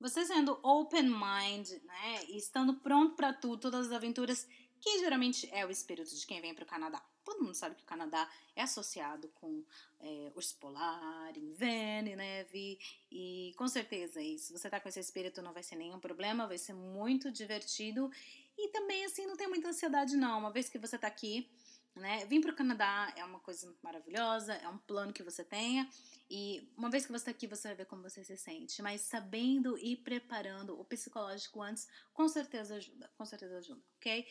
Você 0.00 0.24
sendo 0.24 0.58
open 0.64 1.04
mind, 1.04 1.70
né? 1.84 2.24
E 2.28 2.36
estando 2.36 2.74
pronto 2.80 3.14
para 3.14 3.32
tudo, 3.32 3.60
todas 3.60 3.86
as 3.86 3.92
aventuras 3.92 4.48
que 4.82 4.98
geralmente 4.98 5.48
é 5.52 5.64
o 5.64 5.70
espírito 5.70 6.14
de 6.14 6.26
quem 6.26 6.40
vem 6.40 6.52
para 6.52 6.64
o 6.64 6.66
Canadá. 6.66 7.00
Todo 7.24 7.40
mundo 7.40 7.54
sabe 7.54 7.76
que 7.76 7.84
o 7.84 7.86
Canadá 7.86 8.28
é 8.56 8.62
associado 8.62 9.28
com 9.28 9.64
é, 10.00 10.32
urso 10.34 10.56
polar, 10.58 11.38
inverno 11.38 12.08
e 12.08 12.16
neve, 12.16 12.80
e 13.10 13.54
com 13.56 13.68
certeza 13.68 14.20
isso. 14.20 14.52
Você 14.58 14.68
tá 14.68 14.80
com 14.80 14.88
esse 14.88 14.98
espírito 14.98 15.40
não 15.40 15.52
vai 15.52 15.62
ser 15.62 15.76
nenhum 15.76 16.00
problema, 16.00 16.48
vai 16.48 16.58
ser 16.58 16.72
muito 16.72 17.30
divertido 17.30 18.10
e 18.58 18.68
também 18.70 19.04
assim 19.04 19.24
não 19.24 19.36
tem 19.36 19.48
muita 19.48 19.68
ansiedade 19.68 20.16
não. 20.16 20.40
Uma 20.40 20.50
vez 20.50 20.68
que 20.68 20.78
você 20.78 20.98
tá 20.98 21.06
aqui, 21.06 21.48
né? 21.94 22.24
Vir 22.26 22.40
para 22.40 22.50
o 22.50 22.56
Canadá 22.56 23.12
é 23.16 23.24
uma 23.24 23.38
coisa 23.38 23.72
maravilhosa, 23.82 24.54
é 24.54 24.68
um 24.68 24.78
plano 24.78 25.12
que 25.12 25.22
você 25.22 25.44
tenha. 25.44 25.88
E 26.28 26.72
uma 26.76 26.90
vez 26.90 27.04
que 27.04 27.12
você 27.12 27.18
está 27.18 27.30
aqui, 27.30 27.46
você 27.46 27.68
vai 27.68 27.76
ver 27.76 27.86
como 27.86 28.02
você 28.02 28.24
se 28.24 28.36
sente. 28.36 28.82
Mas 28.82 29.02
sabendo 29.02 29.78
e 29.78 29.96
preparando 29.96 30.78
o 30.80 30.84
psicológico 30.84 31.60
antes, 31.60 31.86
com 32.12 32.26
certeza 32.26 32.76
ajuda. 32.76 33.10
Com 33.16 33.24
certeza 33.24 33.58
ajuda, 33.58 33.82
ok? 33.96 34.26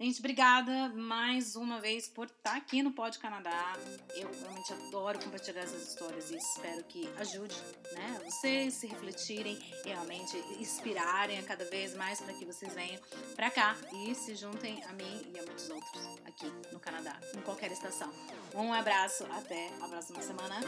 Gente, 0.00 0.18
obrigada 0.18 0.88
mais 0.88 1.54
uma 1.54 1.80
vez 1.80 2.08
por 2.08 2.26
estar 2.26 2.56
aqui 2.56 2.82
no 2.82 2.90
Pod 2.90 3.16
Canadá. 3.16 3.74
Eu 4.16 4.28
realmente 4.40 4.72
adoro 4.72 5.20
compartilhar 5.20 5.60
essas 5.62 5.88
histórias 5.88 6.32
e 6.32 6.36
espero 6.36 6.82
que 6.82 7.08
ajude, 7.16 7.54
né, 7.92 8.20
vocês 8.24 8.74
se 8.74 8.88
refletirem, 8.88 9.56
realmente 9.84 10.36
inspirarem 10.58 11.38
a 11.38 11.44
cada 11.44 11.64
vez 11.66 11.94
mais 11.94 12.20
para 12.20 12.34
que 12.34 12.44
vocês 12.44 12.74
venham 12.74 13.00
para 13.36 13.48
cá 13.52 13.76
e 13.92 14.12
se 14.16 14.34
juntem 14.34 14.82
a 14.82 14.92
mim 14.94 15.32
e 15.32 15.38
a 15.38 15.42
muitos 15.44 15.70
outros 15.70 16.18
aqui 16.24 16.52
no 16.72 16.80
Canadá, 16.80 17.16
em 17.32 17.40
qualquer 17.42 17.70
estação. 17.70 18.12
Um 18.52 18.72
abraço, 18.72 19.24
até 19.30 19.70
a 19.80 19.86
próxima 19.86 20.20
semana. 20.20 20.60